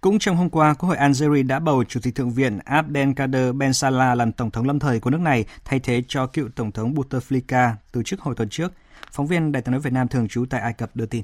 Cũng 0.01 0.19
trong 0.19 0.37
hôm 0.37 0.49
qua, 0.49 0.73
Quốc 0.73 0.87
hội 0.89 0.97
Algeria 0.97 1.43
đã 1.43 1.59
bầu 1.59 1.83
Chủ 1.83 1.99
tịch 2.03 2.15
Thượng 2.15 2.31
viện 2.31 2.59
Abdelkader 2.65 3.55
Ben 3.55 3.73
Salah 3.73 4.17
làm 4.17 4.31
Tổng 4.31 4.51
thống 4.51 4.67
lâm 4.67 4.79
thời 4.79 4.99
của 4.99 5.09
nước 5.09 5.21
này 5.21 5.45
thay 5.65 5.79
thế 5.79 6.03
cho 6.07 6.27
cựu 6.27 6.49
Tổng 6.55 6.71
thống 6.71 6.93
Bouteflika 6.93 7.73
từ 7.91 8.03
chức 8.03 8.21
hồi 8.21 8.35
tuần 8.35 8.49
trước. 8.49 8.73
Phóng 9.11 9.27
viên 9.27 9.51
Đài 9.51 9.61
tiếng 9.61 9.71
nói 9.71 9.81
Việt 9.81 9.93
Nam 9.93 10.07
thường 10.07 10.27
trú 10.27 10.45
tại 10.49 10.61
Ai 10.61 10.73
Cập 10.73 10.95
đưa 10.95 11.05
tin. 11.05 11.23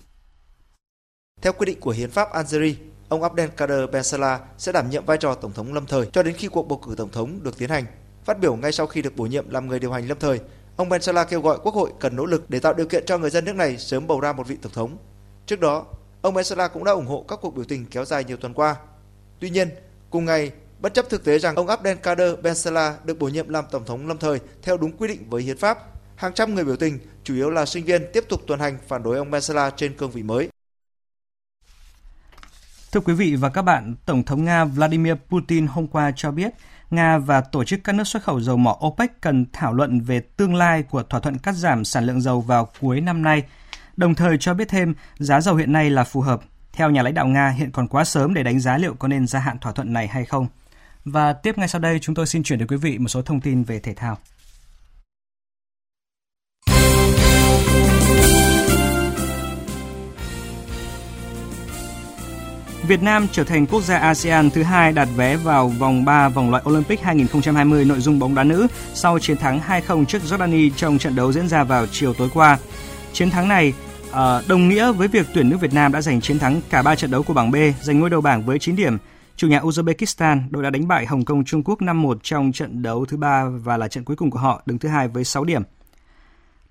Theo 1.42 1.54
quy 1.54 1.66
định 1.66 1.80
của 1.80 1.92
Hiến 1.92 2.12
pháp 2.12 2.32
Algeria, 2.32 2.76
ông 3.10 3.24
Abdelkader 3.24 3.90
Ben 3.92 4.04
Salah 4.04 4.42
sẽ 4.58 4.72
đảm 4.72 4.90
nhiệm 4.90 5.06
vai 5.06 5.18
trò 5.18 5.36
Tổng 5.36 5.54
thống 5.54 5.74
lâm 5.74 5.86
thời 5.86 6.06
cho 6.06 6.24
đến 6.24 6.36
khi 6.38 6.48
cuộc 6.48 6.68
bầu 6.68 6.82
cử 6.86 6.96
Tổng 6.98 7.10
thống 7.10 7.40
được 7.44 7.58
tiến 7.58 7.70
hành. 7.70 7.86
Phát 8.26 8.40
biểu 8.40 8.56
ngay 8.56 8.72
sau 8.72 8.88
khi 8.88 9.02
được 9.02 9.16
bổ 9.16 9.26
nhiệm 9.26 9.50
làm 9.50 9.68
người 9.68 9.80
điều 9.80 9.92
hành 9.92 10.08
lâm 10.08 10.20
thời, 10.20 10.40
ông 10.76 10.90
Ben 10.90 11.02
Salah 11.02 11.30
kêu 11.30 11.42
gọi 11.42 11.58
Quốc 11.64 11.76
hội 11.76 11.92
cần 12.00 12.16
nỗ 12.16 12.26
lực 12.26 12.50
để 12.50 12.60
tạo 12.60 12.74
điều 12.74 12.88
kiện 12.88 13.04
cho 13.06 13.18
người 13.18 13.30
dân 13.30 13.46
nước 13.46 13.56
này 13.56 13.78
sớm 13.78 14.08
bầu 14.08 14.20
ra 14.20 14.34
một 14.34 14.48
vị 14.48 14.58
Tổng 14.62 14.72
thống. 14.72 14.98
Trước 15.46 15.60
đó, 15.60 15.86
ông 16.22 16.34
Ben 16.34 16.46
Salah 16.46 16.74
cũng 16.74 16.84
đã 16.84 16.92
ủng 16.92 17.06
hộ 17.06 17.26
các 17.28 17.40
cuộc 17.42 17.56
biểu 17.56 17.66
tình 17.66 17.86
kéo 17.86 18.06
dài 18.06 18.24
nhiều 18.24 18.38
tuần 18.38 18.54
qua. 18.54 18.76
Tuy 19.40 19.50
nhiên, 19.50 19.70
cùng 20.10 20.26
ngày, 20.26 20.52
bất 20.80 20.94
chấp 20.94 21.10
thực 21.10 21.24
tế 21.24 21.40
rằng 21.40 21.56
ông 21.56 21.68
Abdelkader 21.68 22.40
Ben 22.44 22.56
Salah 22.56 23.06
được 23.06 23.20
bổ 23.20 23.28
nhiệm 23.28 23.50
làm 23.50 23.66
Tổng 23.72 23.86
thống 23.86 24.08
lâm 24.08 24.18
thời 24.18 24.40
theo 24.62 24.78
đúng 24.78 24.92
quy 24.98 25.08
định 25.08 25.30
với 25.30 25.42
hiến 25.42 25.58
pháp, 25.58 25.80
hàng 26.16 26.34
trăm 26.34 26.56
người 26.56 26.64
biểu 26.64 26.76
tình, 26.76 27.00
chủ 27.24 27.34
yếu 27.34 27.50
là 27.50 27.66
sinh 27.66 27.86
viên, 27.86 28.12
tiếp 28.14 28.26
tục 28.30 28.42
tuần 28.48 28.60
hành 28.60 28.78
phản 28.88 29.04
đối 29.04 29.18
ông 29.18 29.32
Ben 29.32 29.42
Salah 29.42 29.74
trên 29.78 29.94
cương 29.94 30.12
vị 30.12 30.24
mới. 30.24 30.50
Thưa 32.92 33.00
quý 33.00 33.14
vị 33.14 33.36
và 33.36 33.50
các 33.50 33.62
bạn, 33.62 33.96
Tổng 34.06 34.24
thống 34.24 34.46
Nga 34.46 34.66
Vladimir 34.66 35.14
Putin 35.30 35.68
hôm 35.68 35.88
qua 35.88 36.12
cho 36.16 36.32
biết 36.32 36.54
Nga 36.90 37.18
và 37.18 37.42
tổ 37.42 37.64
chức 37.64 37.80
các 37.84 37.96
nước 37.96 38.04
xuất 38.04 38.24
khẩu 38.24 38.42
dầu 38.42 38.58
mỏ 38.58 38.80
OPEC 38.86 39.22
cần 39.22 39.46
thảo 39.54 39.74
luận 39.74 40.02
về 40.02 40.20
tương 40.20 40.56
lai 40.56 40.84
của 40.84 41.04
thỏa 41.04 41.20
thuận 41.20 41.38
cắt 41.38 41.56
giảm 41.56 41.86
sản 41.86 42.06
lượng 42.06 42.22
dầu 42.22 42.42
vào 42.42 42.68
cuối 42.80 43.02
năm 43.02 43.22
nay, 43.22 43.44
đồng 43.98 44.16
thời 44.16 44.38
cho 44.38 44.54
biết 44.54 44.70
thêm 44.70 44.94
giá 45.20 45.42
dầu 45.42 45.56
hiện 45.56 45.72
nay 45.72 45.90
là 45.90 46.04
phù 46.04 46.22
hợp. 46.22 46.42
Theo 46.74 46.90
nhà 46.90 47.02
lãnh 47.04 47.14
đạo 47.14 47.28
Nga, 47.28 47.50
hiện 47.50 47.72
còn 47.72 47.88
quá 47.88 48.04
sớm 48.04 48.34
để 48.34 48.44
đánh 48.44 48.60
giá 48.60 48.78
liệu 48.78 48.94
có 48.94 49.08
nên 49.08 49.28
gia 49.28 49.40
hạn 49.40 49.60
thỏa 49.60 49.72
thuận 49.72 49.94
này 49.94 50.08
hay 50.08 50.26
không. 50.26 50.48
Và 51.06 51.34
tiếp 51.34 51.58
ngay 51.58 51.68
sau 51.68 51.82
đây, 51.82 52.00
chúng 52.00 52.16
tôi 52.16 52.28
xin 52.28 52.44
chuyển 52.44 52.60
đến 52.60 52.68
quý 52.68 52.78
vị 52.78 52.98
một 52.98 53.08
số 53.08 53.22
thông 53.22 53.42
tin 53.42 53.64
về 53.64 53.80
thể 53.80 53.94
thao. 53.94 54.18
Việt 62.90 63.04
Nam 63.04 63.28
trở 63.32 63.44
thành 63.44 63.66
quốc 63.66 63.84
gia 63.84 63.98
ASEAN 63.98 64.50
thứ 64.50 64.64
hai 64.64 64.92
đạt 64.92 65.08
vé 65.16 65.38
vào 65.38 65.68
vòng 65.68 66.06
3 66.06 66.30
vòng 66.30 66.52
loại 66.52 66.64
Olympic 66.70 67.02
2020 67.02 67.86
nội 67.86 68.00
dung 68.00 68.20
bóng 68.20 68.36
đá 68.36 68.44
nữ 68.44 68.68
sau 68.94 69.20
chiến 69.20 69.38
thắng 69.38 69.60
2-0 69.60 70.06
trước 70.06 70.22
Jordani 70.26 70.70
trong 70.76 70.98
trận 70.98 71.16
đấu 71.16 71.32
diễn 71.32 71.48
ra 71.48 71.64
vào 71.64 71.86
chiều 71.92 72.14
tối 72.14 72.30
qua. 72.34 72.58
Chiến 73.14 73.30
thắng 73.30 73.48
này 73.48 73.74
ờ, 74.12 74.44
đồng 74.48 74.70
nghĩa 74.70 74.92
với 74.92 75.08
việc 75.08 75.26
tuyển 75.34 75.50
nữ 75.50 75.58
Việt 75.58 75.74
Nam 75.74 75.92
đã 75.92 76.02
giành 76.02 76.22
chiến 76.22 76.40
thắng 76.40 76.62
cả 76.70 76.82
3 76.82 76.96
trận 76.96 77.12
đấu 77.12 77.24
của 77.24 77.34
bảng 77.34 77.52
B, 77.52 77.56
giành 77.82 78.00
ngôi 78.00 78.10
đầu 78.10 78.22
bảng 78.22 78.46
với 78.46 78.60
9 78.60 78.76
điểm. 78.76 78.98
Chủ 79.36 79.48
nhà 79.48 79.60
Uzbekistan, 79.60 80.42
đội 80.50 80.64
đã 80.64 80.70
đánh 80.70 80.88
bại 80.88 81.06
Hồng 81.06 81.26
Kông 81.26 81.46
Trung 81.46 81.64
Quốc 81.64 81.82
5-1 81.82 82.18
trong 82.24 82.52
trận 82.52 82.82
đấu 82.82 83.06
thứ 83.06 83.18
ba 83.18 83.46
và 83.64 83.78
là 83.78 83.88
trận 83.88 84.04
cuối 84.04 84.16
cùng 84.16 84.32
của 84.32 84.40
họ, 84.40 84.62
đứng 84.66 84.80
thứ 84.80 84.90
hai 84.90 85.08
với 85.08 85.24
6 85.24 85.44
điểm. 85.44 85.64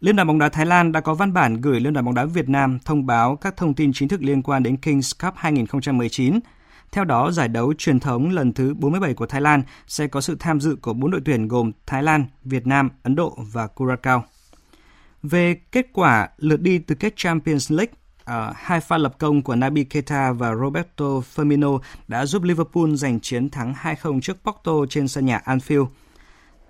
Liên 0.01 0.17
đoàn 0.17 0.29
bóng 0.29 0.39
đá 0.39 0.49
Thái 0.49 0.67
Lan 0.67 0.93
đã 0.93 1.01
có 1.01 1.15
văn 1.15 1.33
bản 1.33 1.61
gửi 1.61 1.81
Liên 1.81 1.93
đoàn 1.93 2.05
bóng 2.05 2.15
đá 2.15 2.25
Việt 2.25 2.49
Nam 2.49 2.79
thông 2.85 3.07
báo 3.07 3.37
các 3.37 3.57
thông 3.57 3.75
tin 3.75 3.93
chính 3.93 4.09
thức 4.09 4.23
liên 4.23 4.43
quan 4.43 4.63
đến 4.63 4.77
Kings 4.77 5.13
Cup 5.23 5.35
2019. 5.37 6.41
Theo 6.93 7.05
đó, 7.05 7.31
giải 7.31 7.49
đấu 7.49 7.75
truyền 7.79 8.01
thống 8.01 8.31
lần 8.31 8.53
thứ 8.53 8.75
47 8.75 9.15
của 9.15 9.27
Thái 9.27 9.41
Lan 9.41 9.63
sẽ 9.87 10.07
có 10.07 10.21
sự 10.21 10.37
tham 10.41 10.61
dự 10.61 10.77
của 10.83 10.93
bốn 10.93 11.11
đội 11.11 11.21
tuyển 11.25 11.49
gồm 11.49 11.73
Thái 11.87 12.03
Lan, 12.03 12.27
Việt 12.45 12.67
Nam, 12.67 12.91
Ấn 13.03 13.17
Độ 13.17 13.39
và 13.53 13.67
Curacao. 13.67 14.25
Về 15.23 15.55
kết 15.73 15.87
quả 15.93 16.29
lượt 16.37 16.61
đi 16.61 16.79
từ 16.79 16.95
kết 16.95 17.13
Champions 17.17 17.73
League, 17.73 17.93
uh, 18.23 18.57
hai 18.57 18.81
pha 18.81 18.99
lập 18.99 19.15
công 19.19 19.43
của 19.43 19.55
Naby 19.55 19.85
Keita 19.85 20.33
và 20.33 20.55
Roberto 20.55 21.05
Firmino 21.05 21.79
đã 22.09 22.27
giúp 22.27 22.43
Liverpool 22.43 22.95
giành 22.95 23.21
chiến 23.21 23.51
thắng 23.51 23.75
2-0 23.83 24.21
trước 24.21 24.37
Porto 24.45 24.73
trên 24.91 25.09
sân 25.09 25.27
nhà 25.27 25.41
Anfield. 25.45 25.87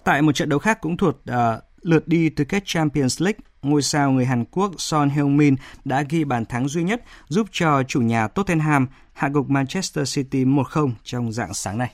Tại 0.05 0.23
một 0.23 0.33
trận 0.33 0.49
đấu 0.49 0.59
khác 0.59 0.81
cũng 0.81 0.97
thuộc 0.97 1.15
uh, 1.31 1.35
lượt 1.83 2.09
đi 2.09 2.29
tứ 2.29 2.45
kết 2.45 2.63
Champions 2.67 3.23
League, 3.23 3.39
ngôi 3.63 3.83
sao 3.83 4.11
người 4.11 4.25
Hàn 4.25 4.45
Quốc 4.45 4.73
Son 4.79 5.11
Heung-min 5.11 5.57
đã 5.85 6.03
ghi 6.09 6.25
bàn 6.25 6.45
thắng 6.45 6.69
duy 6.69 6.83
nhất 6.83 7.03
giúp 7.29 7.47
cho 7.53 7.83
chủ 7.83 8.01
nhà 8.01 8.29
Tottenham 8.29 8.87
hạ 9.13 9.29
gục 9.29 9.51
Manchester 9.51 10.15
City 10.15 10.45
1-0 10.45 10.93
trong 11.05 11.33
dạng 11.33 11.55
sáng 11.55 11.79
nay. 11.79 11.91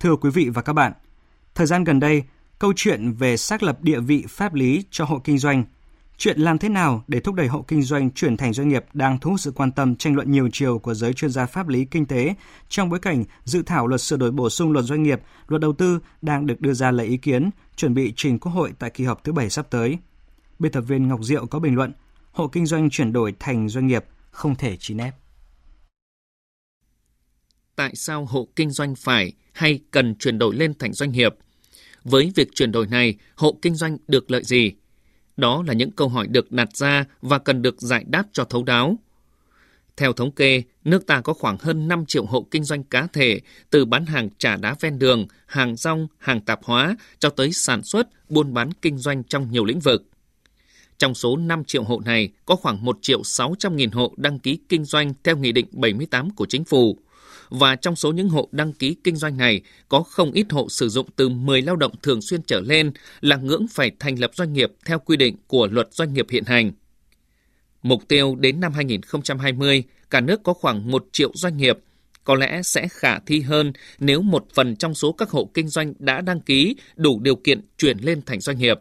Thưa 0.00 0.16
quý 0.16 0.30
vị 0.30 0.48
và 0.48 0.62
các 0.62 0.72
bạn, 0.72 0.92
thời 1.54 1.66
gian 1.66 1.84
gần 1.84 2.00
đây, 2.00 2.22
câu 2.58 2.72
chuyện 2.76 3.12
về 3.12 3.36
xác 3.36 3.62
lập 3.62 3.78
địa 3.82 4.00
vị 4.00 4.24
pháp 4.28 4.54
lý 4.54 4.84
cho 4.90 5.04
hộ 5.04 5.18
kinh 5.24 5.38
doanh, 5.38 5.64
chuyện 6.18 6.38
làm 6.38 6.58
thế 6.58 6.68
nào 6.68 7.04
để 7.08 7.20
thúc 7.20 7.34
đẩy 7.34 7.46
hộ 7.46 7.64
kinh 7.68 7.82
doanh 7.82 8.10
chuyển 8.10 8.36
thành 8.36 8.52
doanh 8.52 8.68
nghiệp 8.68 8.84
đang 8.92 9.18
thu 9.18 9.30
hút 9.30 9.40
sự 9.40 9.52
quan 9.52 9.72
tâm 9.72 9.96
tranh 9.96 10.14
luận 10.14 10.30
nhiều 10.30 10.48
chiều 10.52 10.78
của 10.78 10.94
giới 10.94 11.12
chuyên 11.12 11.30
gia 11.30 11.46
pháp 11.46 11.68
lý 11.68 11.84
kinh 11.84 12.06
tế 12.06 12.34
trong 12.68 12.90
bối 12.90 12.98
cảnh 12.98 13.24
dự 13.44 13.62
thảo 13.62 13.86
luật 13.86 14.00
sửa 14.00 14.16
đổi 14.16 14.30
bổ 14.30 14.50
sung 14.50 14.72
luật 14.72 14.84
doanh 14.84 15.02
nghiệp, 15.02 15.20
luật 15.48 15.60
đầu 15.60 15.72
tư 15.72 16.00
đang 16.22 16.46
được 16.46 16.60
đưa 16.60 16.72
ra 16.72 16.90
lấy 16.90 17.06
ý 17.06 17.16
kiến, 17.16 17.50
chuẩn 17.76 17.94
bị 17.94 18.12
trình 18.16 18.38
Quốc 18.38 18.52
hội 18.52 18.72
tại 18.78 18.90
kỳ 18.90 19.04
họp 19.04 19.24
thứ 19.24 19.32
bảy 19.32 19.50
sắp 19.50 19.66
tới. 19.70 19.98
Biên 20.58 20.72
tập 20.72 20.80
viên 20.80 21.08
Ngọc 21.08 21.24
Diệu 21.24 21.46
có 21.46 21.58
bình 21.58 21.74
luận, 21.74 21.92
hộ 22.30 22.48
kinh 22.48 22.66
doanh 22.66 22.90
chuyển 22.90 23.12
đổi 23.12 23.34
thành 23.38 23.68
doanh 23.68 23.86
nghiệp 23.86 24.04
không 24.30 24.54
thể 24.54 24.76
chỉ 24.80 24.94
nép. 24.94 25.14
Tại 27.76 27.94
sao 27.94 28.24
hộ 28.24 28.48
kinh 28.56 28.70
doanh 28.70 28.94
phải 28.94 29.32
hay 29.52 29.80
cần 29.90 30.14
chuyển 30.14 30.38
đổi 30.38 30.54
lên 30.54 30.74
thành 30.78 30.92
doanh 30.92 31.12
nghiệp? 31.12 31.34
Với 32.04 32.32
việc 32.36 32.48
chuyển 32.54 32.72
đổi 32.72 32.86
này, 32.86 33.18
hộ 33.34 33.58
kinh 33.62 33.74
doanh 33.74 33.98
được 34.08 34.30
lợi 34.30 34.44
gì? 34.44 34.72
Đó 35.38 35.62
là 35.66 35.72
những 35.72 35.90
câu 35.90 36.08
hỏi 36.08 36.26
được 36.26 36.52
đặt 36.52 36.76
ra 36.76 37.04
và 37.22 37.38
cần 37.38 37.62
được 37.62 37.80
giải 37.80 38.04
đáp 38.08 38.24
cho 38.32 38.44
thấu 38.44 38.64
đáo. 38.64 38.98
Theo 39.96 40.12
thống 40.12 40.30
kê, 40.30 40.62
nước 40.84 41.06
ta 41.06 41.20
có 41.20 41.32
khoảng 41.32 41.56
hơn 41.60 41.88
5 41.88 42.04
triệu 42.06 42.24
hộ 42.24 42.46
kinh 42.50 42.64
doanh 42.64 42.84
cá 42.84 43.06
thể, 43.12 43.40
từ 43.70 43.84
bán 43.84 44.06
hàng 44.06 44.28
trả 44.38 44.56
đá 44.56 44.76
ven 44.80 44.98
đường, 44.98 45.26
hàng 45.46 45.76
rong, 45.76 46.06
hàng 46.18 46.40
tạp 46.40 46.64
hóa, 46.64 46.96
cho 47.18 47.30
tới 47.30 47.52
sản 47.52 47.82
xuất, 47.82 48.30
buôn 48.30 48.54
bán 48.54 48.70
kinh 48.82 48.98
doanh 48.98 49.24
trong 49.24 49.50
nhiều 49.50 49.64
lĩnh 49.64 49.80
vực. 49.80 50.04
Trong 50.98 51.14
số 51.14 51.36
5 51.36 51.64
triệu 51.64 51.82
hộ 51.82 52.00
này, 52.04 52.28
có 52.46 52.56
khoảng 52.56 52.84
1 52.84 52.98
triệu 53.02 53.22
600 53.22 53.76
nghìn 53.76 53.90
hộ 53.90 54.14
đăng 54.16 54.38
ký 54.38 54.58
kinh 54.68 54.84
doanh 54.84 55.14
theo 55.24 55.36
Nghị 55.36 55.52
định 55.52 55.66
78 55.72 56.30
của 56.30 56.46
Chính 56.46 56.64
phủ 56.64 56.98
và 57.48 57.76
trong 57.76 57.96
số 57.96 58.12
những 58.12 58.28
hộ 58.28 58.48
đăng 58.52 58.72
ký 58.72 58.96
kinh 59.04 59.16
doanh 59.16 59.36
này 59.36 59.60
có 59.88 60.02
không 60.02 60.32
ít 60.32 60.46
hộ 60.50 60.68
sử 60.68 60.88
dụng 60.88 61.06
từ 61.16 61.28
10 61.28 61.62
lao 61.62 61.76
động 61.76 61.92
thường 62.02 62.22
xuyên 62.22 62.42
trở 62.42 62.60
lên 62.60 62.92
là 63.20 63.36
ngưỡng 63.36 63.66
phải 63.70 63.92
thành 63.98 64.18
lập 64.18 64.30
doanh 64.34 64.52
nghiệp 64.52 64.72
theo 64.86 64.98
quy 64.98 65.16
định 65.16 65.36
của 65.46 65.66
luật 65.66 65.88
doanh 65.90 66.14
nghiệp 66.14 66.26
hiện 66.30 66.44
hành. 66.44 66.72
Mục 67.82 68.08
tiêu 68.08 68.36
đến 68.36 68.60
năm 68.60 68.72
2020, 68.72 69.84
cả 70.10 70.20
nước 70.20 70.42
có 70.42 70.52
khoảng 70.52 70.90
1 70.90 71.06
triệu 71.12 71.30
doanh 71.34 71.56
nghiệp, 71.56 71.78
có 72.24 72.34
lẽ 72.34 72.62
sẽ 72.62 72.88
khả 72.90 73.18
thi 73.18 73.40
hơn 73.40 73.72
nếu 73.98 74.22
một 74.22 74.46
phần 74.54 74.76
trong 74.76 74.94
số 74.94 75.12
các 75.12 75.30
hộ 75.30 75.50
kinh 75.54 75.68
doanh 75.68 75.94
đã 75.98 76.20
đăng 76.20 76.40
ký 76.40 76.76
đủ 76.96 77.20
điều 77.20 77.36
kiện 77.36 77.60
chuyển 77.78 77.98
lên 77.98 78.22
thành 78.26 78.40
doanh 78.40 78.58
nghiệp 78.58 78.78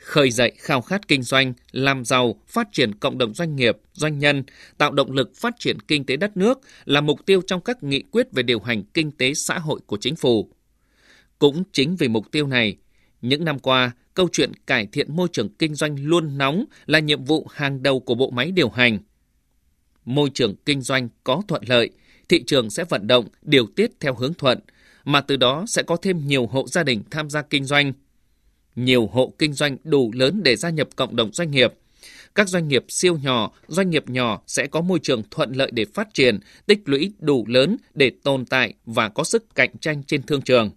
khơi 0.00 0.30
dậy 0.30 0.52
khao 0.56 0.80
khát 0.80 1.08
kinh 1.08 1.22
doanh, 1.22 1.52
làm 1.72 2.04
giàu, 2.04 2.40
phát 2.46 2.68
triển 2.72 2.94
cộng 2.94 3.18
đồng 3.18 3.34
doanh 3.34 3.56
nghiệp, 3.56 3.76
doanh 3.92 4.18
nhân, 4.18 4.42
tạo 4.78 4.92
động 4.92 5.12
lực 5.12 5.36
phát 5.36 5.54
triển 5.58 5.80
kinh 5.80 6.06
tế 6.06 6.16
đất 6.16 6.36
nước 6.36 6.60
là 6.84 7.00
mục 7.00 7.26
tiêu 7.26 7.42
trong 7.46 7.60
các 7.60 7.82
nghị 7.82 8.02
quyết 8.02 8.32
về 8.32 8.42
điều 8.42 8.60
hành 8.60 8.82
kinh 8.94 9.10
tế 9.10 9.34
xã 9.34 9.58
hội 9.58 9.80
của 9.86 9.96
chính 10.00 10.16
phủ. 10.16 10.50
Cũng 11.38 11.62
chính 11.72 11.96
vì 11.96 12.08
mục 12.08 12.30
tiêu 12.30 12.46
này, 12.46 12.76
những 13.20 13.44
năm 13.44 13.58
qua, 13.58 13.92
câu 14.14 14.28
chuyện 14.32 14.52
cải 14.66 14.86
thiện 14.92 15.16
môi 15.16 15.28
trường 15.32 15.48
kinh 15.48 15.74
doanh 15.74 15.96
luôn 16.04 16.38
nóng 16.38 16.64
là 16.86 16.98
nhiệm 16.98 17.24
vụ 17.24 17.46
hàng 17.50 17.82
đầu 17.82 18.00
của 18.00 18.14
bộ 18.14 18.30
máy 18.30 18.50
điều 18.50 18.68
hành. 18.68 18.98
Môi 20.04 20.30
trường 20.34 20.54
kinh 20.66 20.80
doanh 20.80 21.08
có 21.24 21.42
thuận 21.48 21.62
lợi, 21.66 21.90
thị 22.28 22.42
trường 22.46 22.70
sẽ 22.70 22.84
vận 22.84 23.06
động, 23.06 23.28
điều 23.42 23.66
tiết 23.66 23.90
theo 24.00 24.14
hướng 24.14 24.34
thuận, 24.34 24.58
mà 25.04 25.20
từ 25.20 25.36
đó 25.36 25.64
sẽ 25.68 25.82
có 25.82 25.96
thêm 25.96 26.26
nhiều 26.26 26.46
hộ 26.46 26.66
gia 26.68 26.82
đình 26.82 27.02
tham 27.10 27.30
gia 27.30 27.42
kinh 27.42 27.64
doanh– 27.64 27.92
nhiều 28.76 29.06
hộ 29.06 29.32
kinh 29.38 29.52
doanh 29.52 29.76
đủ 29.84 30.10
lớn 30.14 30.40
để 30.44 30.56
gia 30.56 30.70
nhập 30.70 30.88
cộng 30.96 31.16
đồng 31.16 31.32
doanh 31.32 31.50
nghiệp. 31.50 31.72
Các 32.34 32.48
doanh 32.48 32.68
nghiệp 32.68 32.84
siêu 32.88 33.18
nhỏ, 33.22 33.50
doanh 33.68 33.90
nghiệp 33.90 34.08
nhỏ 34.08 34.42
sẽ 34.46 34.66
có 34.66 34.80
môi 34.80 34.98
trường 35.02 35.22
thuận 35.30 35.52
lợi 35.52 35.70
để 35.74 35.84
phát 35.94 36.14
triển, 36.14 36.38
tích 36.66 36.80
lũy 36.84 37.12
đủ 37.18 37.44
lớn 37.48 37.76
để 37.94 38.12
tồn 38.22 38.44
tại 38.44 38.74
và 38.86 39.08
có 39.08 39.24
sức 39.24 39.54
cạnh 39.54 39.78
tranh 39.80 40.02
trên 40.02 40.22
thương 40.22 40.42
trường. 40.42 40.70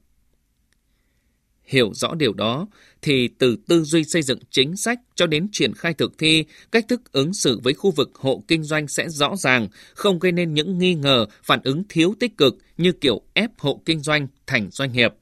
Hiểu 1.66 1.92
rõ 1.94 2.14
điều 2.16 2.34
đó 2.34 2.68
thì 3.02 3.28
từ 3.28 3.58
tư 3.68 3.84
duy 3.84 4.04
xây 4.04 4.22
dựng 4.22 4.40
chính 4.50 4.76
sách 4.76 5.00
cho 5.16 5.28
đến 5.28 5.48
triển 5.52 5.74
khai 5.74 5.94
thực 5.94 6.18
thi, 6.18 6.46
cách 6.72 6.86
thức 6.88 7.12
ứng 7.12 7.34
xử 7.34 7.60
với 7.64 7.74
khu 7.74 7.92
vực 7.92 8.12
hộ 8.16 8.44
kinh 8.48 8.64
doanh 8.64 8.88
sẽ 8.88 9.10
rõ 9.10 9.36
ràng, 9.36 9.68
không 9.94 10.20
gây 10.20 10.32
nên 10.32 10.54
những 10.54 10.78
nghi 10.78 10.94
ngờ, 10.94 11.26
phản 11.44 11.60
ứng 11.64 11.84
thiếu 11.90 12.16
tích 12.20 12.38
cực 12.38 12.58
như 12.78 12.92
kiểu 12.92 13.22
ép 13.34 13.50
hộ 13.58 13.82
kinh 13.86 14.00
doanh 14.00 14.28
thành 14.48 14.70
doanh 14.72 14.94
nghiệp. 14.94 15.14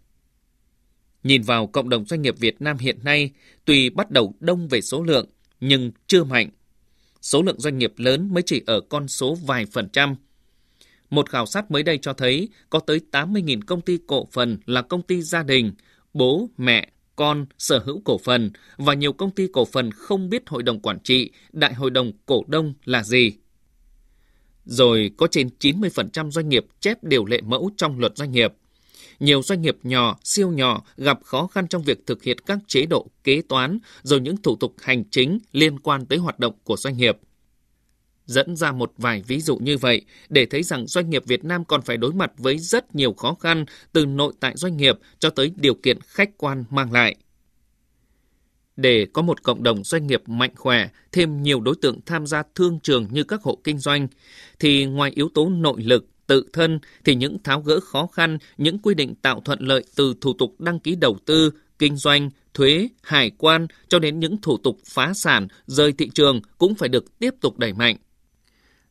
Nhìn 1.24 1.42
vào 1.42 1.68
cộng 1.68 1.90
đồng 1.90 2.06
doanh 2.06 2.22
nghiệp 2.22 2.36
Việt 2.40 2.62
Nam 2.62 2.78
hiện 2.78 2.98
nay, 3.04 3.32
tuy 3.66 3.90
bắt 3.90 4.12
đầu 4.12 4.36
đông 4.40 4.68
về 4.68 4.82
số 4.82 5.04
lượng, 5.04 5.26
nhưng 5.60 5.92
chưa 6.08 6.24
mạnh. 6.24 6.50
Số 7.22 7.42
lượng 7.42 7.60
doanh 7.60 7.78
nghiệp 7.78 7.94
lớn 7.98 8.34
mới 8.34 8.44
chỉ 8.46 8.62
ở 8.66 8.82
con 8.82 9.08
số 9.08 9.36
vài 9.36 9.66
phần 9.66 9.90
trăm. 9.90 10.16
Một 11.10 11.30
khảo 11.30 11.46
sát 11.46 11.72
mới 11.72 11.84
đây 11.84 12.00
cho 12.02 12.14
thấy 12.14 12.50
có 12.70 12.80
tới 12.80 13.02
80.000 13.12 13.62
công 13.68 13.82
ty 13.82 13.98
cổ 14.08 14.28
phần 14.32 14.58
là 14.66 14.82
công 14.82 15.02
ty 15.02 15.22
gia 15.22 15.44
đình, 15.44 15.74
bố, 16.14 16.50
mẹ, 16.58 16.92
con 17.16 17.46
sở 17.58 17.80
hữu 17.80 18.02
cổ 18.06 18.18
phần 18.18 18.52
và 18.78 18.94
nhiều 18.94 19.14
công 19.14 19.32
ty 19.32 19.48
cổ 19.54 19.66
phần 19.66 19.92
không 19.92 20.30
biết 20.30 20.50
hội 20.50 20.64
đồng 20.64 20.80
quản 20.80 21.00
trị, 21.00 21.32
đại 21.52 21.74
hội 21.74 21.92
đồng 21.92 22.12
cổ 22.26 22.44
đông 22.48 22.74
là 22.86 23.04
gì. 23.04 23.32
Rồi 24.66 25.12
có 25.18 25.28
trên 25.28 25.50
90% 25.60 26.32
doanh 26.32 26.50
nghiệp 26.50 26.66
chép 26.80 27.04
điều 27.04 27.26
lệ 27.26 27.42
mẫu 27.42 27.72
trong 27.78 28.00
luật 28.00 28.18
doanh 28.18 28.32
nghiệp 28.32 28.54
nhiều 29.22 29.42
doanh 29.44 29.62
nghiệp 29.62 29.78
nhỏ, 29.84 30.18
siêu 30.24 30.52
nhỏ 30.52 30.84
gặp 30.98 31.20
khó 31.24 31.48
khăn 31.48 31.68
trong 31.68 31.84
việc 31.84 32.08
thực 32.08 32.24
hiện 32.24 32.38
các 32.46 32.60
chế 32.68 32.86
độ 32.86 33.08
kế 33.24 33.42
toán 33.42 33.80
rồi 34.04 34.22
những 34.22 34.38
thủ 34.38 34.56
tục 34.56 34.76
hành 34.82 35.04
chính 35.12 35.40
liên 35.52 35.80
quan 35.80 36.06
tới 36.06 36.18
hoạt 36.18 36.40
động 36.40 36.54
của 36.64 36.78
doanh 36.78 36.98
nghiệp. 36.98 37.18
Dẫn 38.26 38.56
ra 38.56 38.72
một 38.72 38.94
vài 38.98 39.24
ví 39.28 39.42
dụ 39.42 39.58
như 39.58 39.78
vậy 39.78 40.02
để 40.30 40.46
thấy 40.46 40.64
rằng 40.64 40.88
doanh 40.88 41.10
nghiệp 41.10 41.24
Việt 41.26 41.44
Nam 41.44 41.66
còn 41.66 41.82
phải 41.82 41.98
đối 41.98 42.14
mặt 42.14 42.32
với 42.38 42.58
rất 42.58 42.96
nhiều 42.96 43.14
khó 43.14 43.36
khăn 43.40 43.66
từ 43.92 44.06
nội 44.06 44.34
tại 44.40 44.54
doanh 44.56 44.78
nghiệp 44.78 44.96
cho 45.20 45.30
tới 45.30 45.52
điều 45.56 45.74
kiện 45.74 46.00
khách 46.02 46.30
quan 46.38 46.64
mang 46.70 46.92
lại. 46.92 47.16
Để 48.76 49.08
có 49.14 49.22
một 49.22 49.44
cộng 49.44 49.64
đồng 49.64 49.84
doanh 49.84 50.08
nghiệp 50.08 50.30
mạnh 50.30 50.56
khỏe, 50.56 50.90
thêm 51.12 51.44
nhiều 51.44 51.60
đối 51.60 51.76
tượng 51.82 52.00
tham 52.06 52.28
gia 52.28 52.44
thương 52.56 52.80
trường 52.84 53.08
như 53.12 53.24
các 53.24 53.42
hộ 53.44 53.58
kinh 53.64 53.80
doanh, 53.80 54.08
thì 54.60 54.86
ngoài 54.86 55.12
yếu 55.16 55.30
tố 55.34 55.50
nội 55.50 55.82
lực, 55.82 56.08
tự 56.32 56.44
thân 56.54 56.80
thì 57.06 57.16
những 57.16 57.38
tháo 57.44 57.62
gỡ 57.62 57.80
khó 57.80 58.08
khăn, 58.08 58.38
những 58.58 58.80
quy 58.80 58.94
định 58.94 59.16
tạo 59.16 59.42
thuận 59.46 59.60
lợi 59.60 59.84
từ 59.96 60.14
thủ 60.22 60.34
tục 60.34 60.62
đăng 60.62 60.80
ký 60.80 60.96
đầu 60.96 61.18
tư, 61.26 61.52
kinh 61.80 61.98
doanh, 61.98 62.30
thuế, 62.54 62.90
hải 63.02 63.32
quan 63.38 63.68
cho 63.88 64.00
đến 64.00 64.20
những 64.20 64.42
thủ 64.42 64.58
tục 64.58 64.78
phá 64.86 65.14
sản, 65.14 65.48
rời 65.66 65.92
thị 65.92 66.10
trường 66.14 66.42
cũng 66.58 66.76
phải 66.76 66.90
được 66.90 67.20
tiếp 67.20 67.34
tục 67.42 67.60
đẩy 67.60 67.74
mạnh. 67.74 67.98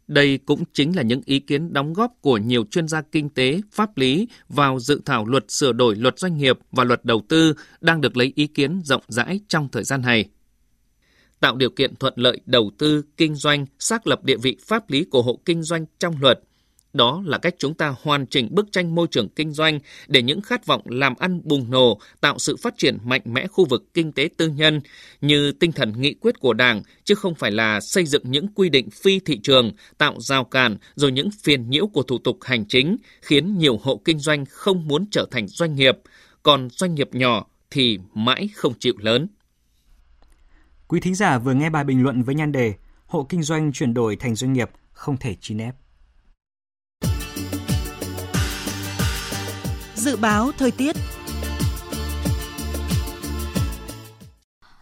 Đây 0.08 0.38
cũng 0.38 0.64
chính 0.72 0.96
là 0.96 1.02
những 1.02 1.20
ý 1.24 1.40
kiến 1.40 1.72
đóng 1.72 1.92
góp 1.92 2.12
của 2.20 2.38
nhiều 2.38 2.64
chuyên 2.70 2.88
gia 2.88 3.02
kinh 3.02 3.28
tế, 3.28 3.60
pháp 3.72 3.98
lý 3.98 4.28
vào 4.48 4.80
dự 4.80 5.00
thảo 5.04 5.26
luật 5.26 5.44
sửa 5.48 5.72
đổi 5.72 5.96
luật 5.96 6.18
doanh 6.18 6.38
nghiệp 6.38 6.58
và 6.72 6.84
luật 6.84 7.04
đầu 7.04 7.22
tư 7.28 7.54
đang 7.80 8.00
được 8.00 8.16
lấy 8.16 8.32
ý 8.36 8.46
kiến 8.46 8.80
rộng 8.84 9.02
rãi 9.08 9.40
trong 9.48 9.68
thời 9.72 9.84
gian 9.84 10.00
này. 10.00 10.28
Tạo 11.40 11.56
điều 11.56 11.70
kiện 11.70 11.96
thuận 11.96 12.14
lợi 12.16 12.40
đầu 12.46 12.70
tư, 12.78 13.02
kinh 13.16 13.34
doanh, 13.34 13.66
xác 13.78 14.06
lập 14.06 14.24
địa 14.24 14.36
vị 14.36 14.56
pháp 14.66 14.90
lý 14.90 15.04
của 15.04 15.22
hộ 15.22 15.38
kinh 15.44 15.62
doanh 15.62 15.86
trong 15.98 16.14
luật 16.20 16.40
đó 16.92 17.22
là 17.26 17.38
cách 17.38 17.54
chúng 17.58 17.74
ta 17.74 17.94
hoàn 18.02 18.26
chỉnh 18.26 18.48
bức 18.50 18.72
tranh 18.72 18.94
môi 18.94 19.06
trường 19.10 19.28
kinh 19.28 19.52
doanh 19.52 19.80
để 20.08 20.22
những 20.22 20.40
khát 20.40 20.66
vọng 20.66 20.82
làm 20.84 21.14
ăn 21.18 21.40
bùng 21.44 21.70
nổ, 21.70 22.00
tạo 22.20 22.38
sự 22.38 22.56
phát 22.56 22.74
triển 22.78 22.98
mạnh 23.04 23.20
mẽ 23.24 23.46
khu 23.46 23.64
vực 23.64 23.94
kinh 23.94 24.12
tế 24.12 24.28
tư 24.36 24.48
nhân 24.48 24.80
như 25.20 25.52
tinh 25.52 25.72
thần 25.72 26.00
nghị 26.00 26.14
quyết 26.14 26.40
của 26.40 26.52
Đảng, 26.52 26.82
chứ 27.04 27.14
không 27.14 27.34
phải 27.34 27.50
là 27.50 27.80
xây 27.80 28.06
dựng 28.06 28.22
những 28.24 28.48
quy 28.54 28.68
định 28.68 28.90
phi 28.90 29.20
thị 29.20 29.38
trường, 29.42 29.72
tạo 29.98 30.20
rào 30.20 30.44
cản 30.44 30.76
rồi 30.94 31.12
những 31.12 31.28
phiền 31.42 31.70
nhiễu 31.70 31.86
của 31.86 32.02
thủ 32.02 32.18
tục 32.18 32.38
hành 32.42 32.64
chính 32.68 32.96
khiến 33.22 33.58
nhiều 33.58 33.80
hộ 33.82 34.00
kinh 34.04 34.18
doanh 34.18 34.44
không 34.46 34.88
muốn 34.88 35.06
trở 35.10 35.26
thành 35.30 35.48
doanh 35.48 35.74
nghiệp, 35.74 35.98
còn 36.42 36.68
doanh 36.70 36.94
nghiệp 36.94 37.08
nhỏ 37.12 37.46
thì 37.70 37.98
mãi 38.14 38.48
không 38.54 38.72
chịu 38.78 38.94
lớn. 38.98 39.28
Quý 40.88 41.00
thính 41.00 41.14
giả 41.14 41.38
vừa 41.38 41.54
nghe 41.54 41.70
bài 41.70 41.84
bình 41.84 42.02
luận 42.02 42.22
với 42.22 42.34
nhan 42.34 42.52
đề 42.52 42.74
Hộ 43.10 43.26
kinh 43.28 43.42
doanh 43.42 43.72
chuyển 43.72 43.94
đổi 43.94 44.16
thành 44.16 44.34
doanh 44.34 44.52
nghiệp 44.52 44.70
không 44.92 45.16
thể 45.16 45.36
chín 45.40 45.56
nép. 45.56 45.74
Dự 50.00 50.16
báo 50.16 50.50
thời 50.58 50.70
tiết 50.70 50.96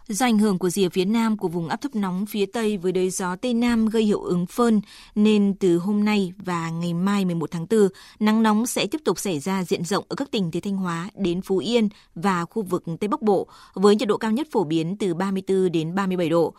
Do 0.07 0.25
ảnh 0.25 0.39
hưởng 0.39 0.59
của 0.59 0.69
rìa 0.69 0.89
phía 0.89 1.05
nam 1.05 1.37
của 1.37 1.47
vùng 1.47 1.67
áp 1.67 1.81
thấp 1.81 1.95
nóng 1.95 2.25
phía 2.25 2.45
tây 2.45 2.77
với 2.77 2.91
đới 2.91 3.09
gió 3.09 3.35
tây 3.35 3.53
nam 3.53 3.85
gây 3.85 4.03
hiệu 4.03 4.21
ứng 4.21 4.45
phơn 4.45 4.81
nên 5.15 5.53
từ 5.59 5.77
hôm 5.77 6.05
nay 6.05 6.33
và 6.37 6.69
ngày 6.69 6.93
mai 6.93 7.25
11 7.25 7.51
tháng 7.51 7.67
4, 7.69 7.79
nắng 8.19 8.43
nóng 8.43 8.65
sẽ 8.65 8.87
tiếp 8.87 9.01
tục 9.05 9.19
xảy 9.19 9.39
ra 9.39 9.63
diện 9.63 9.85
rộng 9.85 10.05
ở 10.09 10.15
các 10.15 10.31
tỉnh 10.31 10.51
từ 10.51 10.59
Thanh 10.59 10.77
Hóa 10.77 11.09
đến 11.15 11.41
Phú 11.41 11.57
Yên 11.57 11.89
và 12.15 12.45
khu 12.45 12.61
vực 12.61 12.83
Tây 12.99 13.07
Bắc 13.07 13.21
Bộ 13.21 13.47
với 13.73 13.95
nhiệt 13.95 14.07
độ 14.07 14.17
cao 14.17 14.31
nhất 14.31 14.47
phổ 14.51 14.63
biến 14.63 14.97
từ 14.97 15.13
34 15.13 15.71
đến 15.71 15.95
37 15.95 16.29
độ. 16.29 16.53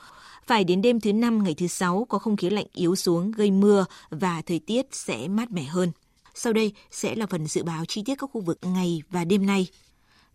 Phải 0.47 0.65
đến 0.65 0.83
đêm 0.83 1.01
thứ 1.01 1.13
năm 1.13 1.43
ngày 1.43 1.55
thứ 1.55 1.67
sáu 1.67 2.07
có 2.09 2.19
không 2.19 2.37
khí 2.37 2.51
lạnh 2.51 2.67
yếu 2.73 2.97
xuống 2.97 3.31
gây 3.31 3.51
mưa 3.51 3.85
và 4.11 4.43
thời 4.47 4.59
tiết 4.59 4.87
sẽ 4.93 5.29
mát 5.29 5.51
mẻ 5.51 5.63
hơn. 5.63 5.93
Sau 6.43 6.53
đây 6.53 6.73
sẽ 6.91 7.15
là 7.15 7.27
phần 7.27 7.47
dự 7.47 7.63
báo 7.63 7.85
chi 7.85 8.03
tiết 8.07 8.15
các 8.19 8.31
khu 8.33 8.41
vực 8.41 8.59
ngày 8.63 9.03
và 9.11 9.25
đêm 9.25 9.47
nay. 9.47 9.67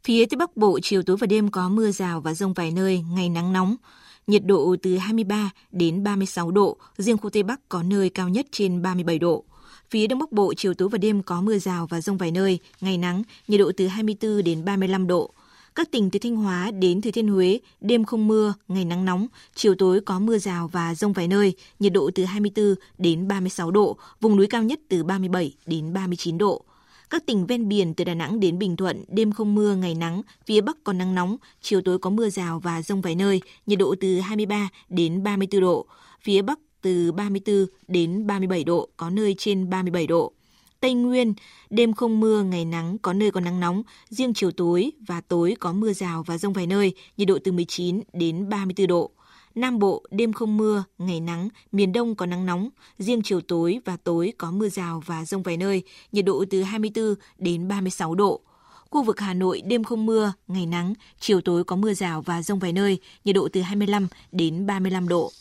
Phía 0.03 0.25
Tây 0.25 0.37
Bắc 0.37 0.57
Bộ 0.57 0.79
chiều 0.83 1.03
tối 1.03 1.17
và 1.17 1.27
đêm 1.27 1.51
có 1.51 1.69
mưa 1.69 1.91
rào 1.91 2.21
và 2.21 2.33
rông 2.33 2.53
vài 2.53 2.71
nơi, 2.71 3.03
ngày 3.11 3.29
nắng 3.29 3.53
nóng. 3.53 3.75
Nhiệt 4.27 4.45
độ 4.45 4.75
từ 4.81 4.97
23 4.97 5.49
đến 5.71 6.03
36 6.03 6.51
độ, 6.51 6.77
riêng 6.97 7.17
khu 7.17 7.29
Tây 7.29 7.43
Bắc 7.43 7.69
có 7.69 7.83
nơi 7.83 8.09
cao 8.09 8.29
nhất 8.29 8.45
trên 8.51 8.81
37 8.81 9.19
độ. 9.19 9.43
Phía 9.89 10.07
Đông 10.07 10.19
Bắc 10.19 10.31
Bộ 10.31 10.53
chiều 10.57 10.73
tối 10.73 10.89
và 10.89 10.97
đêm 10.97 11.23
có 11.23 11.41
mưa 11.41 11.57
rào 11.57 11.87
và 11.87 12.01
rông 12.01 12.17
vài 12.17 12.31
nơi, 12.31 12.59
ngày 12.81 12.97
nắng, 12.97 13.23
nhiệt 13.47 13.59
độ 13.59 13.71
từ 13.77 13.87
24 13.87 14.43
đến 14.43 14.65
35 14.65 15.07
độ. 15.07 15.31
Các 15.75 15.91
tỉnh 15.91 16.09
từ 16.11 16.19
Thanh 16.19 16.35
Hóa 16.35 16.71
đến 16.71 17.01
Thừa 17.01 17.11
Thiên 17.11 17.27
Huế, 17.27 17.59
đêm 17.81 18.05
không 18.05 18.27
mưa, 18.27 18.53
ngày 18.67 18.85
nắng 18.85 19.05
nóng, 19.05 19.27
chiều 19.55 19.75
tối 19.75 20.01
có 20.01 20.19
mưa 20.19 20.38
rào 20.38 20.67
và 20.67 20.95
rông 20.95 21.13
vài 21.13 21.27
nơi, 21.27 21.53
nhiệt 21.79 21.93
độ 21.93 22.11
từ 22.15 22.25
24 22.25 22.75
đến 22.97 23.27
36 23.27 23.71
độ, 23.71 23.97
vùng 24.21 24.35
núi 24.35 24.47
cao 24.47 24.63
nhất 24.63 24.79
từ 24.89 25.03
37 25.03 25.53
đến 25.65 25.93
39 25.93 26.38
độ. 26.38 26.65
Các 27.09 27.25
tỉnh 27.25 27.45
ven 27.45 27.67
biển 27.67 27.93
từ 27.93 28.03
Đà 28.03 28.13
Nẵng 28.13 28.39
đến 28.39 28.59
Bình 28.59 28.75
Thuận, 28.75 29.03
đêm 29.07 29.31
không 29.31 29.55
mưa, 29.55 29.75
ngày 29.75 29.95
nắng, 29.95 30.21
phía 30.45 30.61
Bắc 30.61 30.83
có 30.83 30.93
nắng 30.93 31.15
nóng, 31.15 31.38
chiều 31.61 31.81
tối 31.81 31.99
có 31.99 32.09
mưa 32.09 32.29
rào 32.29 32.59
và 32.59 32.81
rông 32.81 33.01
vài 33.01 33.15
nơi, 33.15 33.41
nhiệt 33.65 33.79
độ 33.79 33.95
từ 33.99 34.19
23 34.19 34.69
đến 34.89 35.23
34 35.23 35.61
độ. 35.61 35.85
Phía 36.21 36.41
Bắc 36.41 36.59
từ 36.81 37.11
34 37.11 37.65
đến 37.88 38.27
37 38.27 38.63
độ, 38.63 38.89
có 38.97 39.09
nơi 39.09 39.35
trên 39.38 39.69
37 39.69 40.07
độ. 40.07 40.33
Tây 40.85 40.93
Nguyên, 40.93 41.33
đêm 41.69 41.93
không 41.93 42.19
mưa, 42.19 42.43
ngày 42.43 42.65
nắng, 42.65 42.97
có 42.97 43.13
nơi 43.13 43.31
có 43.31 43.39
nắng 43.39 43.59
nóng, 43.59 43.83
riêng 44.09 44.33
chiều 44.33 44.51
tối 44.51 44.91
và 45.07 45.21
tối 45.21 45.55
có 45.59 45.73
mưa 45.73 45.93
rào 45.93 46.23
và 46.23 46.37
rông 46.37 46.53
vài 46.53 46.67
nơi, 46.67 46.93
nhiệt 47.17 47.27
độ 47.27 47.37
từ 47.43 47.51
19 47.51 48.01
đến 48.13 48.49
34 48.49 48.87
độ. 48.87 49.11
Nam 49.55 49.79
Bộ, 49.79 50.03
đêm 50.11 50.33
không 50.33 50.57
mưa, 50.57 50.83
ngày 50.97 51.19
nắng, 51.19 51.49
miền 51.71 51.93
Đông 51.93 52.15
có 52.15 52.25
nắng 52.25 52.45
nóng, 52.45 52.69
riêng 52.99 53.21
chiều 53.23 53.41
tối 53.41 53.79
và 53.85 53.97
tối 54.03 54.33
có 54.37 54.51
mưa 54.51 54.69
rào 54.69 55.03
và 55.05 55.25
rông 55.25 55.43
vài 55.43 55.57
nơi, 55.57 55.83
nhiệt 56.11 56.25
độ 56.25 56.45
từ 56.49 56.63
24 56.63 57.15
đến 57.37 57.67
36 57.67 58.15
độ. 58.15 58.41
Khu 58.89 59.03
vực 59.03 59.19
Hà 59.19 59.33
Nội 59.33 59.61
đêm 59.65 59.83
không 59.83 60.05
mưa, 60.05 60.33
ngày 60.47 60.65
nắng, 60.65 60.93
chiều 61.19 61.41
tối 61.41 61.63
có 61.63 61.75
mưa 61.75 61.93
rào 61.93 62.21
và 62.21 62.41
rông 62.41 62.59
vài 62.59 62.73
nơi, 62.73 62.99
nhiệt 63.23 63.35
độ 63.35 63.47
từ 63.53 63.61
25 63.61 64.07
đến 64.31 64.65
35 64.65 65.07
độ. 65.07 65.31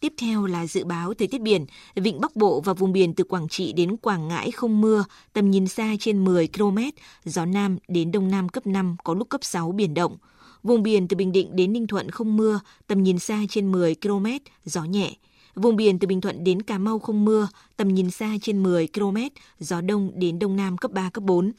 Tiếp 0.00 0.12
theo 0.18 0.46
là 0.46 0.66
dự 0.66 0.84
báo 0.84 1.14
thời 1.14 1.28
tiết 1.28 1.40
biển. 1.40 1.66
Vịnh 1.94 2.20
Bắc 2.20 2.36
Bộ 2.36 2.60
và 2.60 2.72
vùng 2.72 2.92
biển 2.92 3.14
từ 3.14 3.24
Quảng 3.24 3.48
Trị 3.48 3.72
đến 3.72 3.96
Quảng 3.96 4.28
Ngãi 4.28 4.50
không 4.50 4.80
mưa, 4.80 5.04
tầm 5.32 5.50
nhìn 5.50 5.68
xa 5.68 5.94
trên 6.00 6.24
10 6.24 6.48
km, 6.48 6.78
gió 7.24 7.44
Nam 7.44 7.78
đến 7.88 8.12
Đông 8.12 8.30
Nam 8.30 8.48
cấp 8.48 8.66
5, 8.66 8.96
có 9.04 9.14
lúc 9.14 9.28
cấp 9.28 9.44
6 9.44 9.72
biển 9.72 9.94
động. 9.94 10.16
Vùng 10.62 10.82
biển 10.82 11.08
từ 11.08 11.16
Bình 11.16 11.32
Định 11.32 11.56
đến 11.56 11.72
Ninh 11.72 11.86
Thuận 11.86 12.10
không 12.10 12.36
mưa, 12.36 12.60
tầm 12.86 13.02
nhìn 13.02 13.18
xa 13.18 13.42
trên 13.50 13.72
10 13.72 13.94
km, 13.94 14.26
gió 14.64 14.84
nhẹ. 14.84 15.12
Vùng 15.54 15.76
biển 15.76 15.98
từ 15.98 16.08
Bình 16.08 16.20
Thuận 16.20 16.44
đến 16.44 16.62
Cà 16.62 16.78
Mau 16.78 16.98
không 16.98 17.24
mưa, 17.24 17.48
tầm 17.76 17.88
nhìn 17.88 18.10
xa 18.10 18.36
trên 18.42 18.62
10 18.62 18.88
km, 18.88 19.16
gió 19.58 19.80
đông 19.80 20.10
đến 20.14 20.38
đông 20.38 20.56
nam 20.56 20.78
cấp 20.78 20.92
3, 20.92 21.10
cấp 21.10 21.24
4. 21.24 21.52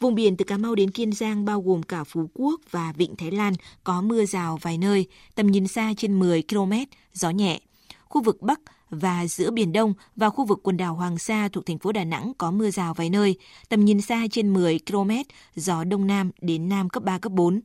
Vùng 0.00 0.14
biển 0.14 0.36
từ 0.36 0.44
Cà 0.44 0.56
Mau 0.56 0.74
đến 0.74 0.90
Kiên 0.90 1.12
Giang 1.12 1.44
bao 1.44 1.60
gồm 1.60 1.82
cả 1.82 2.04
Phú 2.04 2.30
Quốc 2.34 2.60
và 2.70 2.92
Vịnh 2.96 3.16
Thái 3.16 3.30
Lan 3.30 3.54
có 3.84 4.02
mưa 4.02 4.24
rào 4.24 4.58
vài 4.62 4.78
nơi, 4.78 5.06
tầm 5.34 5.46
nhìn 5.46 5.66
xa 5.66 5.94
trên 5.96 6.18
10 6.18 6.42
km, 6.42 6.72
gió 7.12 7.30
nhẹ. 7.30 7.60
Khu 8.08 8.22
vực 8.22 8.42
Bắc 8.42 8.60
và 8.90 9.26
giữa 9.26 9.50
Biển 9.50 9.72
Đông 9.72 9.94
và 10.16 10.30
khu 10.30 10.44
vực 10.44 10.60
quần 10.62 10.76
đảo 10.76 10.94
Hoàng 10.94 11.18
Sa 11.18 11.48
thuộc 11.48 11.66
thành 11.66 11.78
phố 11.78 11.92
Đà 11.92 12.04
Nẵng 12.04 12.32
có 12.38 12.50
mưa 12.50 12.70
rào 12.70 12.94
vài 12.94 13.10
nơi, 13.10 13.36
tầm 13.68 13.84
nhìn 13.84 14.00
xa 14.00 14.26
trên 14.30 14.54
10 14.54 14.80
km, 14.90 15.10
gió 15.54 15.84
Đông 15.84 16.06
Nam 16.06 16.30
đến 16.40 16.68
Nam 16.68 16.88
cấp 16.88 17.02
3, 17.02 17.18
cấp 17.18 17.32
4. 17.32 17.60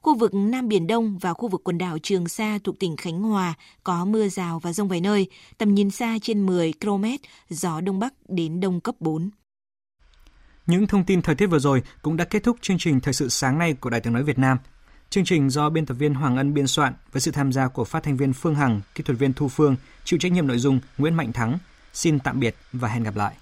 Khu 0.00 0.14
vực 0.14 0.34
Nam 0.34 0.68
Biển 0.68 0.86
Đông 0.86 1.18
và 1.18 1.32
khu 1.32 1.48
vực 1.48 1.60
quần 1.64 1.78
đảo 1.78 1.98
Trường 2.02 2.28
Sa 2.28 2.58
thuộc 2.64 2.78
tỉnh 2.78 2.96
Khánh 2.96 3.22
Hòa 3.22 3.54
có 3.84 4.04
mưa 4.04 4.28
rào 4.28 4.58
và 4.58 4.72
rông 4.72 4.88
vài 4.88 5.00
nơi, 5.00 5.26
tầm 5.58 5.74
nhìn 5.74 5.90
xa 5.90 6.18
trên 6.22 6.46
10 6.46 6.72
km, 6.80 7.04
gió 7.48 7.80
Đông 7.80 7.98
Bắc 7.98 8.14
đến 8.28 8.60
Đông 8.60 8.80
cấp 8.80 8.94
4. 9.00 9.30
Những 10.66 10.86
thông 10.86 11.04
tin 11.04 11.22
thời 11.22 11.34
tiết 11.34 11.46
vừa 11.46 11.58
rồi 11.58 11.82
cũng 12.02 12.16
đã 12.16 12.24
kết 12.24 12.42
thúc 12.42 12.56
chương 12.60 12.78
trình 12.78 13.00
Thời 13.00 13.14
sự 13.14 13.28
sáng 13.28 13.58
nay 13.58 13.74
của 13.74 13.90
Đài 13.90 14.00
tiếng 14.00 14.12
nói 14.12 14.22
Việt 14.22 14.38
Nam. 14.38 14.58
Chương 15.10 15.24
trình 15.24 15.50
do 15.50 15.70
biên 15.70 15.86
tập 15.86 15.94
viên 15.94 16.14
Hoàng 16.14 16.36
Ân 16.36 16.54
biên 16.54 16.66
soạn 16.66 16.94
với 17.12 17.20
sự 17.20 17.30
tham 17.30 17.52
gia 17.52 17.68
của 17.68 17.84
phát 17.84 18.02
thanh 18.02 18.16
viên 18.16 18.32
Phương 18.32 18.54
Hằng, 18.54 18.80
kỹ 18.94 19.04
thuật 19.04 19.18
viên 19.18 19.32
Thu 19.32 19.48
Phương, 19.48 19.76
chịu 20.04 20.18
trách 20.18 20.32
nhiệm 20.32 20.46
nội 20.46 20.58
dung 20.58 20.80
Nguyễn 20.98 21.14
Mạnh 21.14 21.32
Thắng. 21.32 21.58
Xin 21.92 22.18
tạm 22.18 22.40
biệt 22.40 22.56
và 22.72 22.88
hẹn 22.88 23.02
gặp 23.02 23.16
lại. 23.16 23.36